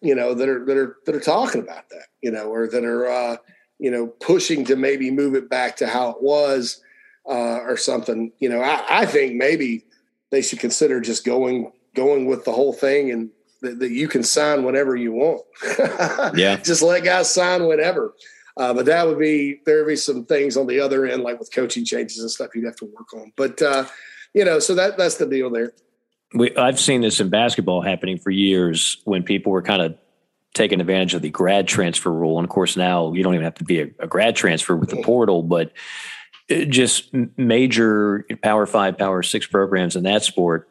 [0.00, 2.84] you know, that are that are that are talking about that, you know, or that
[2.84, 3.36] are uh,
[3.78, 6.82] you know pushing to maybe move it back to how it was
[7.26, 8.32] uh, or something.
[8.38, 9.86] You know, I, I think maybe
[10.30, 14.22] they should consider just going going with the whole thing and that, that you can
[14.22, 15.42] sign whenever you want.
[16.36, 18.14] yeah, just let guys sign whenever.
[18.56, 21.38] Uh, but that would be there would be some things on the other end, like
[21.38, 23.32] with coaching changes and stuff, you'd have to work on.
[23.36, 23.86] But uh,
[24.34, 25.72] you know, so that that's the deal there
[26.34, 29.96] we, I've seen this in basketball happening for years when people were kind of
[30.54, 32.38] taking advantage of the grad transfer rule.
[32.38, 34.90] And of course, now you don't even have to be a, a grad transfer with
[34.90, 35.72] the portal, but
[36.68, 40.68] just major Power Five, Power Six programs in that sport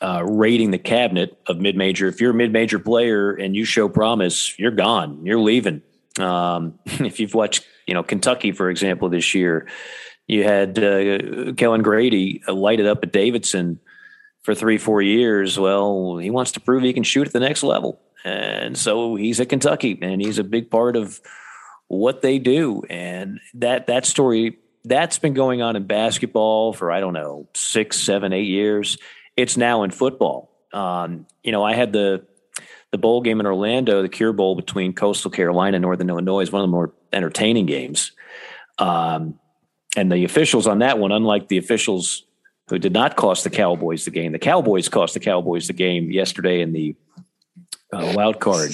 [0.00, 2.08] uh, raiding the cabinet of mid major.
[2.08, 5.24] If you're a mid major player and you show promise, you're gone.
[5.24, 5.82] You're leaving.
[6.18, 9.68] Um, if you've watched, you know, Kentucky, for example, this year,
[10.26, 13.78] you had uh, Kellan Grady lighted up at Davidson
[14.42, 15.58] for three, four years.
[15.58, 18.00] Well, he wants to prove he can shoot at the next level.
[18.24, 21.20] And so he's at Kentucky and he's a big part of
[21.88, 22.82] what they do.
[22.88, 28.00] And that that story that's been going on in basketball for I don't know six,
[28.00, 28.98] seven, eight years.
[29.36, 30.50] It's now in football.
[30.72, 32.26] Um, you know, I had the
[32.90, 36.52] the bowl game in Orlando, the Cure Bowl between Coastal Carolina and Northern Illinois, is
[36.52, 38.12] one of the more entertaining games.
[38.78, 39.38] Um,
[39.96, 42.24] and the officials on that one, unlike the officials
[42.68, 44.32] who did not cost the Cowboys the game.
[44.32, 46.96] The Cowboys cost the Cowboys the game yesterday in the
[47.92, 48.70] uh, wild card.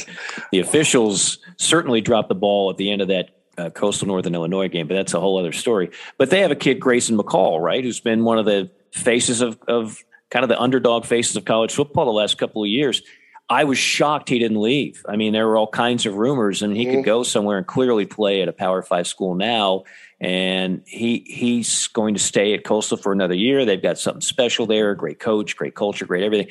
[0.53, 4.69] The officials certainly dropped the ball at the end of that uh, Coastal Northern Illinois
[4.69, 5.91] game, but that's a whole other story.
[6.17, 9.59] But they have a kid, Grayson McCall, right, who's been one of the faces of,
[9.67, 13.03] of kind of the underdog faces of college football the last couple of years.
[13.51, 15.03] I was shocked he didn't leave.
[15.09, 16.97] I mean, there were all kinds of rumors, and he mm-hmm.
[16.97, 19.85] could go somewhere and clearly play at a Power Five school now
[20.21, 23.65] and he he's going to stay at Coastal for another year.
[23.65, 26.49] They've got something special there, great coach, great culture, great everything.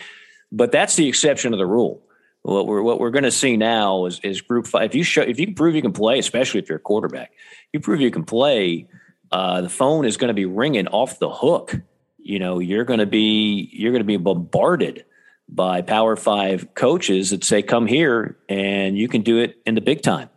[0.51, 2.01] But that's the exception of the rule.
[2.43, 4.85] What we're what we're going to see now is is group five.
[4.85, 7.31] If you show if you prove you can play, especially if you're a quarterback,
[7.73, 8.87] you prove you can play.
[9.29, 11.75] Uh, the phone is going to be ringing off the hook.
[12.17, 15.03] You know, you're going to be you're going to be bombarded
[15.49, 19.81] by Power Five coaches that say, "Come here, and you can do it in the
[19.81, 20.29] big time."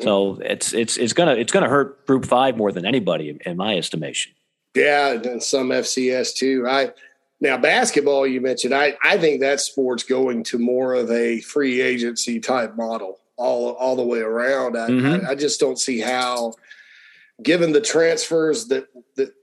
[0.00, 3.76] So it's it's it's gonna it's gonna hurt Group Five more than anybody, in my
[3.76, 4.32] estimation.
[4.74, 6.66] Yeah, and some FCS too.
[6.68, 6.92] I
[7.40, 8.74] now basketball you mentioned.
[8.74, 13.72] I I think that sport's going to more of a free agency type model all
[13.72, 14.76] all the way around.
[14.76, 15.26] I, mm-hmm.
[15.26, 16.54] I, I just don't see how,
[17.42, 18.86] given the transfers that
[19.16, 19.34] that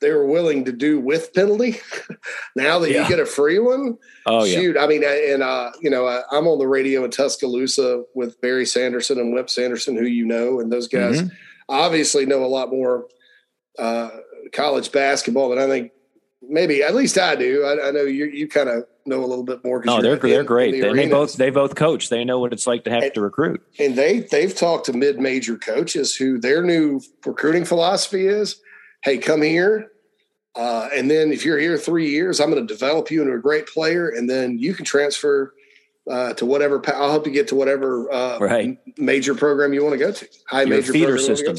[0.00, 1.80] they were willing to do with penalty.
[2.56, 3.02] now that yeah.
[3.02, 4.76] you get a free one, oh shoot!
[4.76, 4.84] Yeah.
[4.84, 8.66] I mean, and uh, you know, uh, I'm on the radio in Tuscaloosa with Barry
[8.66, 11.34] Sanderson and Wimp Sanderson, who you know, and those guys mm-hmm.
[11.68, 13.06] obviously know a lot more
[13.78, 14.10] uh,
[14.52, 15.92] college basketball than I think.
[16.40, 17.64] Maybe at least I do.
[17.64, 18.26] I, I know you.
[18.26, 19.82] You kind of know a little bit more.
[19.88, 20.72] Oh, they're they're great.
[20.72, 22.10] The they, they, both they both coach.
[22.10, 23.60] They know what it's like to have and, to recruit.
[23.80, 28.60] And they they've talked to mid major coaches who their new recruiting philosophy is
[29.02, 29.90] hey, come here.
[30.54, 33.38] Uh, and then if you're here three years, I'm going to develop you into a
[33.38, 35.54] great player, and then you can transfer
[36.10, 36.82] uh, to whatever.
[36.94, 38.78] I'll help you get to whatever uh, right.
[38.96, 41.56] major program you want to go to, high You're major feeder system,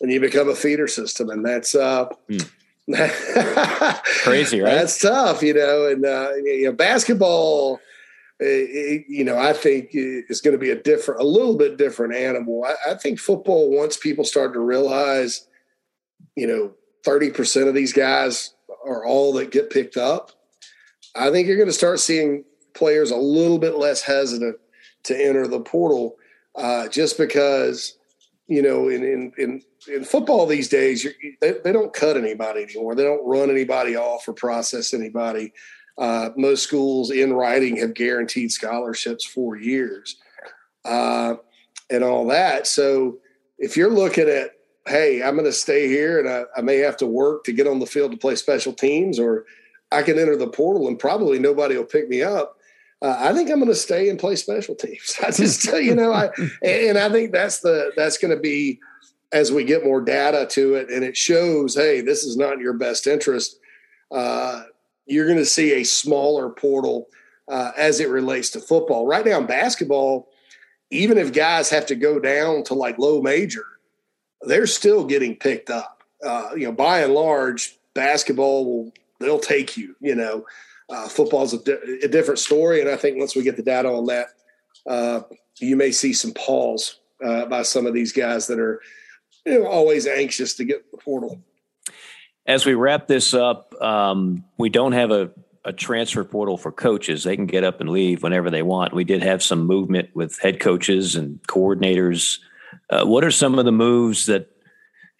[0.00, 2.48] and you become a feeder system, and that's uh, mm.
[4.22, 4.74] crazy, right?
[4.74, 5.88] That's tough, you know.
[5.88, 7.80] And uh, you know, basketball
[8.40, 12.14] it, you know, I think it's going to be a different, a little bit different
[12.14, 12.64] animal.
[12.64, 15.46] I, I think football, once people start to realize,
[16.36, 16.72] you know,
[17.06, 18.54] 30% of these guys
[18.84, 20.32] are all that get picked up,
[21.14, 24.56] I think you're going to start seeing players a little bit less hesitant
[25.04, 26.16] to enter the portal
[26.54, 27.96] uh, just because,
[28.46, 29.62] you know, in, in, in,
[29.92, 31.06] in football these days,
[31.40, 32.94] they, they don't cut anybody anymore.
[32.94, 35.52] They don't run anybody off or process anybody.
[35.98, 40.16] Uh, most schools in writing have guaranteed scholarships for years
[40.84, 41.34] uh,
[41.90, 42.66] and all that.
[42.66, 43.18] So
[43.58, 44.52] if you're looking at,
[44.90, 47.66] hey, I'm going to stay here and I, I, may have to work to get
[47.66, 49.46] on the field to play special teams, or
[49.92, 52.56] I can enter the portal and probably nobody will pick me up.
[53.00, 55.16] Uh, I think I'm going to stay and play special teams.
[55.26, 56.30] I just, you know, I
[56.62, 58.80] and I think that's the that's going to be
[59.32, 62.60] as we get more data to it, and it shows, hey, this is not in
[62.60, 63.58] your best interest.
[64.10, 64.64] Uh,
[65.06, 67.08] you're going to see a smaller portal
[67.48, 69.06] uh, as it relates to football.
[69.06, 70.28] Right now in basketball,
[70.90, 73.64] even if guys have to go down to like low major,
[74.42, 76.02] they're still getting picked up.
[76.24, 79.94] Uh, you know, by and large, basketball will they'll take you.
[80.00, 80.44] You know,
[80.88, 83.88] uh, football's a, di- a, different story, and I think once we get the data
[83.88, 84.28] on that,
[84.86, 85.20] uh,
[85.58, 88.80] you may see some pause uh, by some of these guys that are
[89.46, 91.42] you know always anxious to get the portal
[92.50, 95.30] as we wrap this up, um, we don't have a,
[95.64, 97.22] a transfer portal for coaches.
[97.22, 98.92] They can get up and leave whenever they want.
[98.92, 102.40] We did have some movement with head coaches and coordinators.
[102.90, 104.50] Uh, what are some of the moves that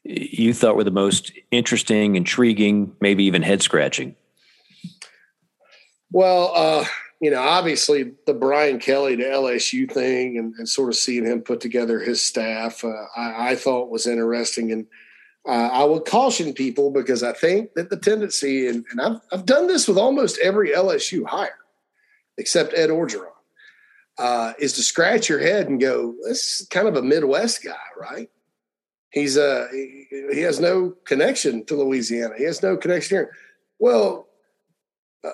[0.04, 4.16] you thought were the most interesting, intriguing, maybe even head scratching?
[6.10, 6.84] Well, uh,
[7.20, 11.42] you know, obviously the Brian Kelly to LSU thing and, and sort of seeing him
[11.42, 14.72] put together his staff, uh, I, I, thought was interesting.
[14.72, 14.86] And
[15.46, 19.46] uh, I would caution people because I think that the tendency, and, and I've, I've
[19.46, 21.58] done this with almost every LSU hire,
[22.38, 23.29] except Ed Orgeron,
[24.20, 27.72] uh, is to scratch your head and go, this is kind of a Midwest guy,
[27.98, 28.28] right?
[29.10, 32.34] He's uh, he, he has no connection to Louisiana.
[32.36, 33.32] He has no connection here.
[33.78, 34.28] Well,
[35.24, 35.30] uh,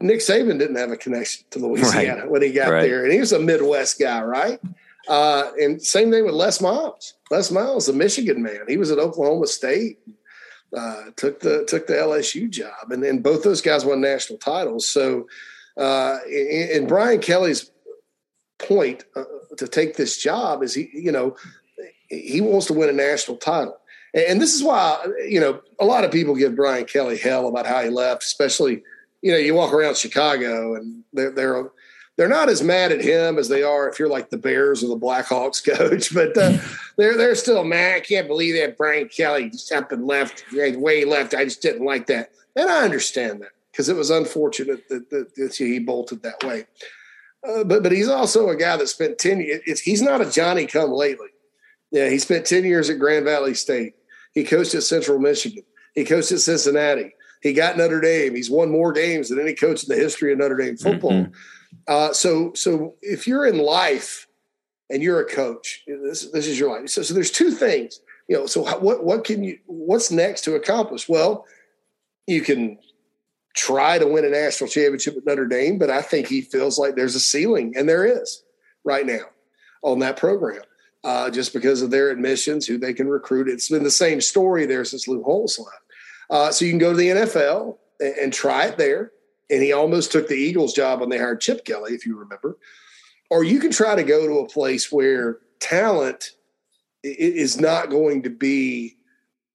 [0.00, 2.30] Nick Saban didn't have a connection to Louisiana right.
[2.30, 2.82] when he got right.
[2.82, 4.60] there, and he was a Midwest guy, right?
[5.08, 7.14] Uh, and same thing with Les Miles.
[7.30, 10.00] Les Miles, the Michigan man, he was at Oklahoma State,
[10.76, 14.88] uh, took the took the LSU job, and then both those guys won national titles.
[14.88, 15.28] So,
[15.76, 17.70] uh, and Brian Kelly's
[18.58, 19.24] point uh,
[19.56, 21.36] to take this job is he, you know,
[22.08, 23.78] he wants to win a national title.
[24.14, 27.66] And this is why, you know, a lot of people give Brian Kelly hell about
[27.66, 28.82] how he left, especially,
[29.20, 31.70] you know, you walk around Chicago and they're, they're
[32.16, 34.88] they're not as mad at him as they are if you're like the Bears or
[34.88, 36.56] the Blackhawks coach, but uh,
[36.96, 37.96] they're they're still mad.
[37.96, 41.34] I can't believe that Brian Kelly just up and left the way he left.
[41.34, 45.34] I just didn't like that, and I understand that because it was unfortunate that, that,
[45.34, 46.64] that, he bolted that way.
[47.46, 49.80] Uh, but but he's also a guy that spent ten years.
[49.80, 51.28] He's not a Johnny come lately.
[51.90, 53.94] Yeah, he spent ten years at Grand Valley State.
[54.32, 55.64] He coached at Central Michigan.
[55.94, 57.14] He coached at Cincinnati.
[57.42, 58.34] He got Notre Dame.
[58.34, 61.12] He's won more games than any coach in the history of Notre Dame football.
[61.12, 61.32] Mm-hmm.
[61.86, 64.26] Uh, so, so if you're in life
[64.90, 66.88] and you're a coach, this this is your life.
[66.88, 68.00] So, so there's two things.
[68.28, 71.08] You know, so what what can you what's next to accomplish?
[71.08, 71.44] Well,
[72.26, 72.78] you can
[73.56, 76.94] try to win a national championship at Notre Dame, but I think he feels like
[76.94, 78.42] there's a ceiling, and there is
[78.84, 79.24] right now
[79.82, 80.62] on that program.
[81.04, 83.48] Uh, just because of their admissions, who they can recruit.
[83.48, 85.82] It's been the same story there since Lou Holtz left.
[86.28, 89.12] Uh, so you can go to the NFL and, and, try it there
[89.50, 92.58] and he almost took the Eagles job when they hired Chip Kelly, if you remember.
[93.30, 96.32] Or you can try to go to a place where talent
[97.02, 98.96] is not going to be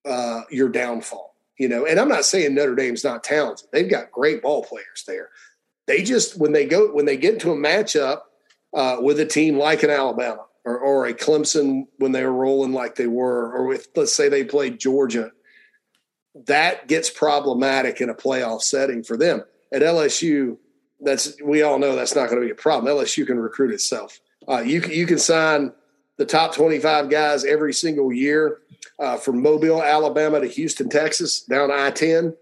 [0.05, 1.30] uh, your downfall,
[1.61, 1.85] you know.
[1.85, 5.29] And I'm not saying Notre Dame's not talented; they've got great ball players there.
[5.87, 8.21] They just when they go when they get into a matchup
[8.73, 12.73] uh, with a team like an Alabama or, or a Clemson when they were rolling
[12.73, 15.31] like they were, or with let's say they played Georgia,
[16.47, 20.57] that gets problematic in a playoff setting for them at LSU,
[20.99, 22.93] that's we all know that's not going to be a problem.
[22.93, 24.19] LSU can recruit itself.
[24.47, 25.73] Uh, you you can sign
[26.21, 28.59] the top 25 guys every single year
[28.99, 32.35] uh, from Mobile, Alabama to Houston, Texas, down I-10,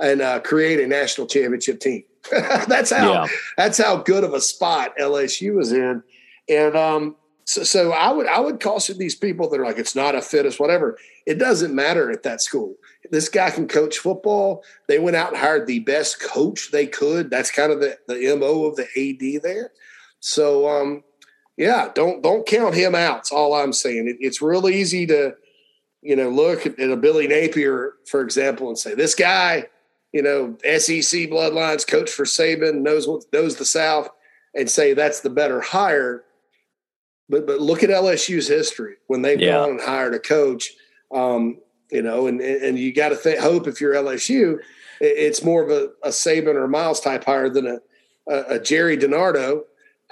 [0.00, 2.02] and uh, create a national championship team.
[2.66, 3.26] that's how yeah.
[3.56, 6.02] that's how good of a spot LSU is in.
[6.48, 9.96] And um, so, so I would I would caution these people that are like it's
[9.96, 10.98] not a fit, it's whatever.
[11.26, 12.76] It doesn't matter at that school
[13.10, 14.64] this guy can coach football.
[14.88, 17.30] They went out and hired the best coach they could.
[17.30, 19.70] That's kind of the, the MO of the AD there.
[20.20, 21.04] So um,
[21.62, 23.18] yeah, don't don't count him out.
[23.18, 24.08] That's all I'm saying.
[24.08, 25.36] It, it's real easy to,
[26.02, 29.68] you know, look at, at a Billy Napier, for example, and say, this guy,
[30.12, 34.10] you know, SEC bloodlines, coach for Saban, knows what knows the South.
[34.54, 36.24] and say that's the better hire.
[37.28, 39.52] But but look at LSU's history when they've yeah.
[39.52, 40.72] gone and hired a coach.
[41.14, 41.60] Um,
[41.90, 44.58] you know, and and you got to think hope if you're LSU,
[45.00, 47.78] it's more of a, a Saban or Miles type hire than a,
[48.28, 49.62] a, a Gerry DiNardo,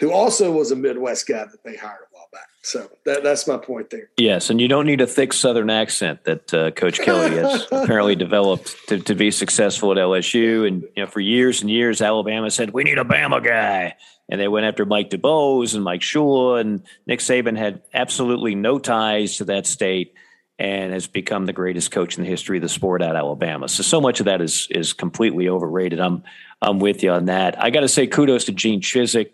[0.01, 2.49] who also was a Midwest guy that they hired a while back.
[2.63, 4.11] So that, that's my point there.
[4.17, 8.17] Yes, and you don't need a thick Southern accent that uh, Coach Kelly has apparently
[8.17, 10.67] developed to, to be successful at LSU.
[10.67, 13.95] And you know, for years and years, Alabama said we need a Bama guy,
[14.29, 18.79] and they went after Mike DuBose and Mike Shula, and Nick Saban had absolutely no
[18.79, 20.15] ties to that state
[20.59, 23.67] and has become the greatest coach in the history of the sport at Alabama.
[23.67, 26.01] So so much of that is is completely overrated.
[26.01, 26.23] I'm
[26.63, 27.63] I'm with you on that.
[27.63, 29.31] I got to say kudos to Gene Chizik,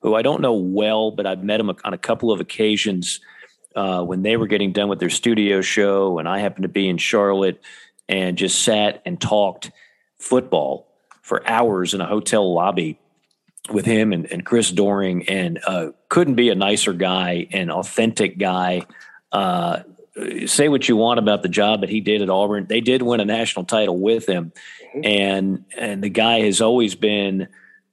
[0.00, 3.20] who I don't know well, but I've met him on a couple of occasions
[3.74, 6.88] uh, when they were getting done with their studio show, and I happened to be
[6.88, 7.60] in Charlotte
[8.08, 9.70] and just sat and talked
[10.18, 10.88] football
[11.22, 12.98] for hours in a hotel lobby
[13.70, 18.38] with him and, and Chris Doering, and uh, couldn't be a nicer guy, an authentic
[18.38, 18.86] guy.
[19.30, 19.80] Uh,
[20.46, 22.66] say what you want about the job that he did at Auburn.
[22.66, 24.52] They did win a national title with him,
[24.94, 25.04] mm-hmm.
[25.04, 27.48] and and the guy has always been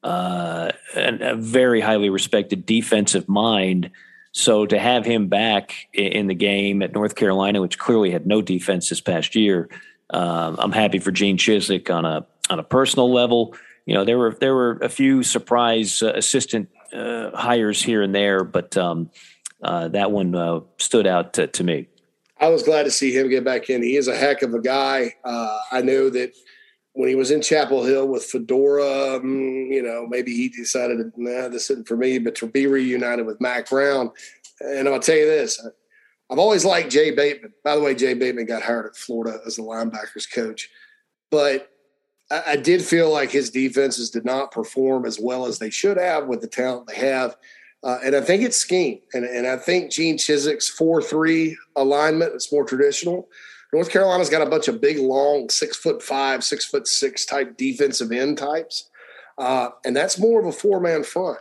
[0.05, 3.89] uh, a, very highly respected defensive mind.
[4.33, 8.41] So to have him back in the game at North Carolina, which clearly had no
[8.41, 9.67] defense this past year,
[10.11, 13.55] um, I'm happy for Gene Chizik on a on a personal level.
[13.87, 18.13] You know, there were there were a few surprise uh, assistant uh, hires here and
[18.13, 19.09] there, but um,
[19.63, 21.87] uh, that one uh, stood out to, to me.
[22.39, 23.81] I was glad to see him get back in.
[23.81, 25.15] He is a heck of a guy.
[25.23, 26.33] Uh, I know that
[26.95, 31.49] when he was in Chapel Hill with Fedora, mm, you know, maybe he decided, nah,
[31.49, 34.11] this isn't for me, but to be reunited with Mack Brown.
[34.61, 35.61] And I'll tell you this
[36.29, 37.53] I've always liked Jay Bateman.
[37.65, 40.69] By the way, Jay Bateman got hired at Florida as the linebackers coach.
[41.29, 41.69] But
[42.31, 45.97] I, I did feel like his defenses did not perform as well as they should
[45.97, 47.35] have with the talent they have.
[47.83, 49.01] Uh, and I think it's scheme.
[49.13, 53.27] And, and I think Gene Chizik's 4 3 alignment is more traditional.
[53.75, 57.57] North Carolina's got a bunch of big, long, six foot five, six foot six type
[57.57, 58.89] defensive end types.
[59.37, 61.39] Uh, and that's more of a four man front.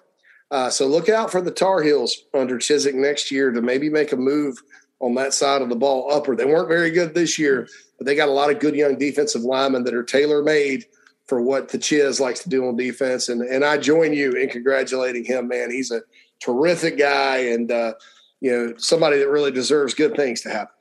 [0.50, 4.10] Uh, so look out for the Tar Heels under Chizik next year to maybe make
[4.10, 4.60] a move
[4.98, 6.34] on that side of the ball upper.
[6.34, 7.68] They weren't very good this year,
[7.98, 10.86] but they got a lot of good young defensive linemen that are tailor made
[11.28, 13.28] for what the Chiz likes to do on defense.
[13.28, 15.70] And and I join you in congratulating him, man.
[15.70, 16.02] He's a
[16.40, 17.94] terrific guy and uh,
[18.40, 20.73] you know somebody that really deserves good things to happen.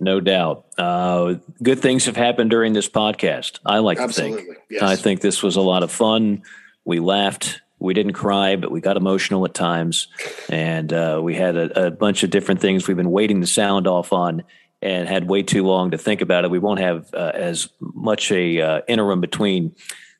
[0.00, 0.66] No doubt.
[0.76, 3.60] Uh, good things have happened during this podcast.
[3.64, 4.38] I like Absolutely.
[4.38, 4.58] to think.
[4.70, 4.82] Yes.
[4.82, 6.42] I think this was a lot of fun.
[6.84, 7.60] We laughed.
[7.78, 10.08] We didn't cry, but we got emotional at times,
[10.48, 13.86] and uh, we had a, a, bunch of different things we've been waiting to sound
[13.86, 14.44] off on,
[14.80, 16.50] and had way too long to think about it.
[16.50, 19.74] We won't have uh, as much a uh, interim between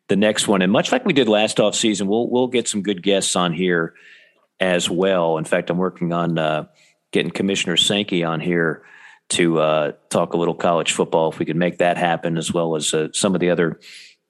[0.08, 2.82] the next one, and much like we did last off season, we'll we'll get some
[2.82, 3.94] good guests on here
[4.60, 5.38] as well.
[5.38, 6.66] In fact, I'm working on uh,
[7.12, 8.82] getting Commissioner Sankey on here
[9.30, 12.76] to uh, talk a little college football if we could make that happen, as well
[12.76, 13.80] as uh, some of the other,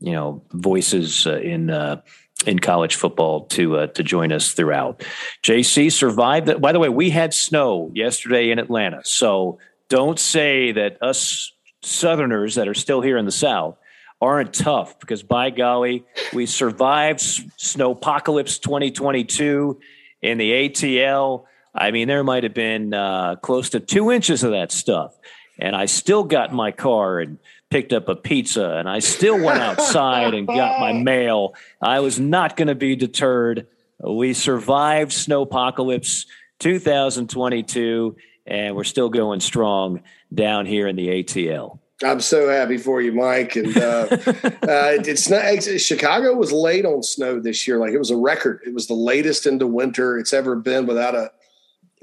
[0.01, 2.01] you know, voices uh, in uh,
[2.47, 5.05] in college football to uh, to join us throughout.
[5.43, 6.61] JC survived.
[6.61, 12.55] By the way, we had snow yesterday in Atlanta, so don't say that us Southerners
[12.55, 13.77] that are still here in the South
[14.21, 19.79] aren't tough because by golly, we survived snowpocalypse 2022
[20.23, 21.45] in the ATL.
[21.75, 25.17] I mean, there might have been uh, close to two inches of that stuff.
[25.59, 27.39] And I still got in my car and
[27.71, 31.55] picked up a pizza, and I still went outside and got my mail.
[31.81, 33.67] I was not going to be deterred.
[34.01, 36.27] We survived Snowpocalypse
[36.61, 38.17] 2022,
[38.47, 41.79] and we're still going strong down here in the ATL.
[42.03, 43.57] I'm so happy for you, Mike.
[43.57, 47.79] And uh, uh, it's not Chicago was late on snow this year.
[47.79, 48.61] Like it was a record.
[48.67, 51.31] It was the latest into winter it's ever been without a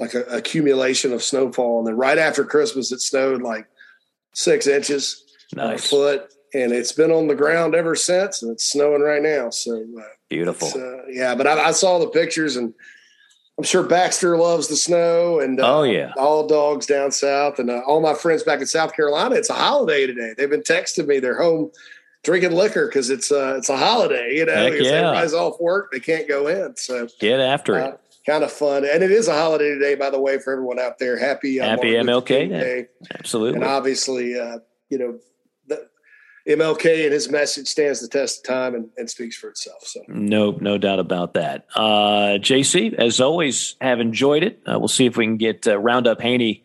[0.01, 1.79] like a accumulation of snowfall.
[1.79, 3.67] And then right after Christmas, it snowed like
[4.33, 5.23] six inches,
[5.55, 5.85] nice.
[5.85, 8.41] a foot, and it's been on the ground ever since.
[8.41, 9.51] And it's snowing right now.
[9.51, 10.69] So uh, beautiful.
[10.69, 12.73] Uh, yeah, but I, I saw the pictures and
[13.57, 17.69] I'm sure Baxter loves the snow and uh, oh yeah, all dogs down south and
[17.69, 19.35] uh, all my friends back in South Carolina.
[19.35, 20.33] It's a holiday today.
[20.35, 21.19] They've been texting me.
[21.19, 21.71] They're home
[22.23, 24.35] drinking liquor because it's uh, it's a holiday.
[24.35, 24.89] You know, yeah.
[24.89, 25.91] everybody's off work.
[25.91, 26.75] They can't go in.
[26.75, 27.99] So get after it.
[28.25, 30.99] Kind of fun, and it is a holiday today, by the way, for everyone out
[30.99, 31.17] there.
[31.17, 32.87] Happy uh, Happy MLK Day.
[33.17, 35.19] Absolutely, and obviously, uh, you know,
[36.47, 39.83] MLK and his message stands the test of time and, and, speaks for itself.
[39.83, 41.67] So no, no doubt about that.
[41.75, 44.61] Uh, JC, as always, have enjoyed it.
[44.65, 46.63] Uh, we'll see if we can get uh, Roundup Haney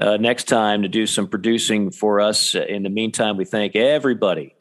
[0.00, 2.54] uh, next time to do some producing for us.
[2.56, 4.54] Uh, in the meantime, we thank everybody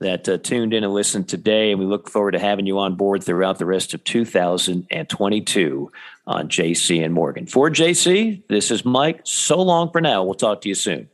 [0.00, 1.70] that uh, tuned in and listened today.
[1.70, 5.92] And we look forward to having you on board throughout the rest of 2022
[6.26, 7.46] on JC and Morgan.
[7.46, 9.20] For JC, this is Mike.
[9.24, 10.22] So long for now.
[10.22, 11.08] We'll talk to you soon.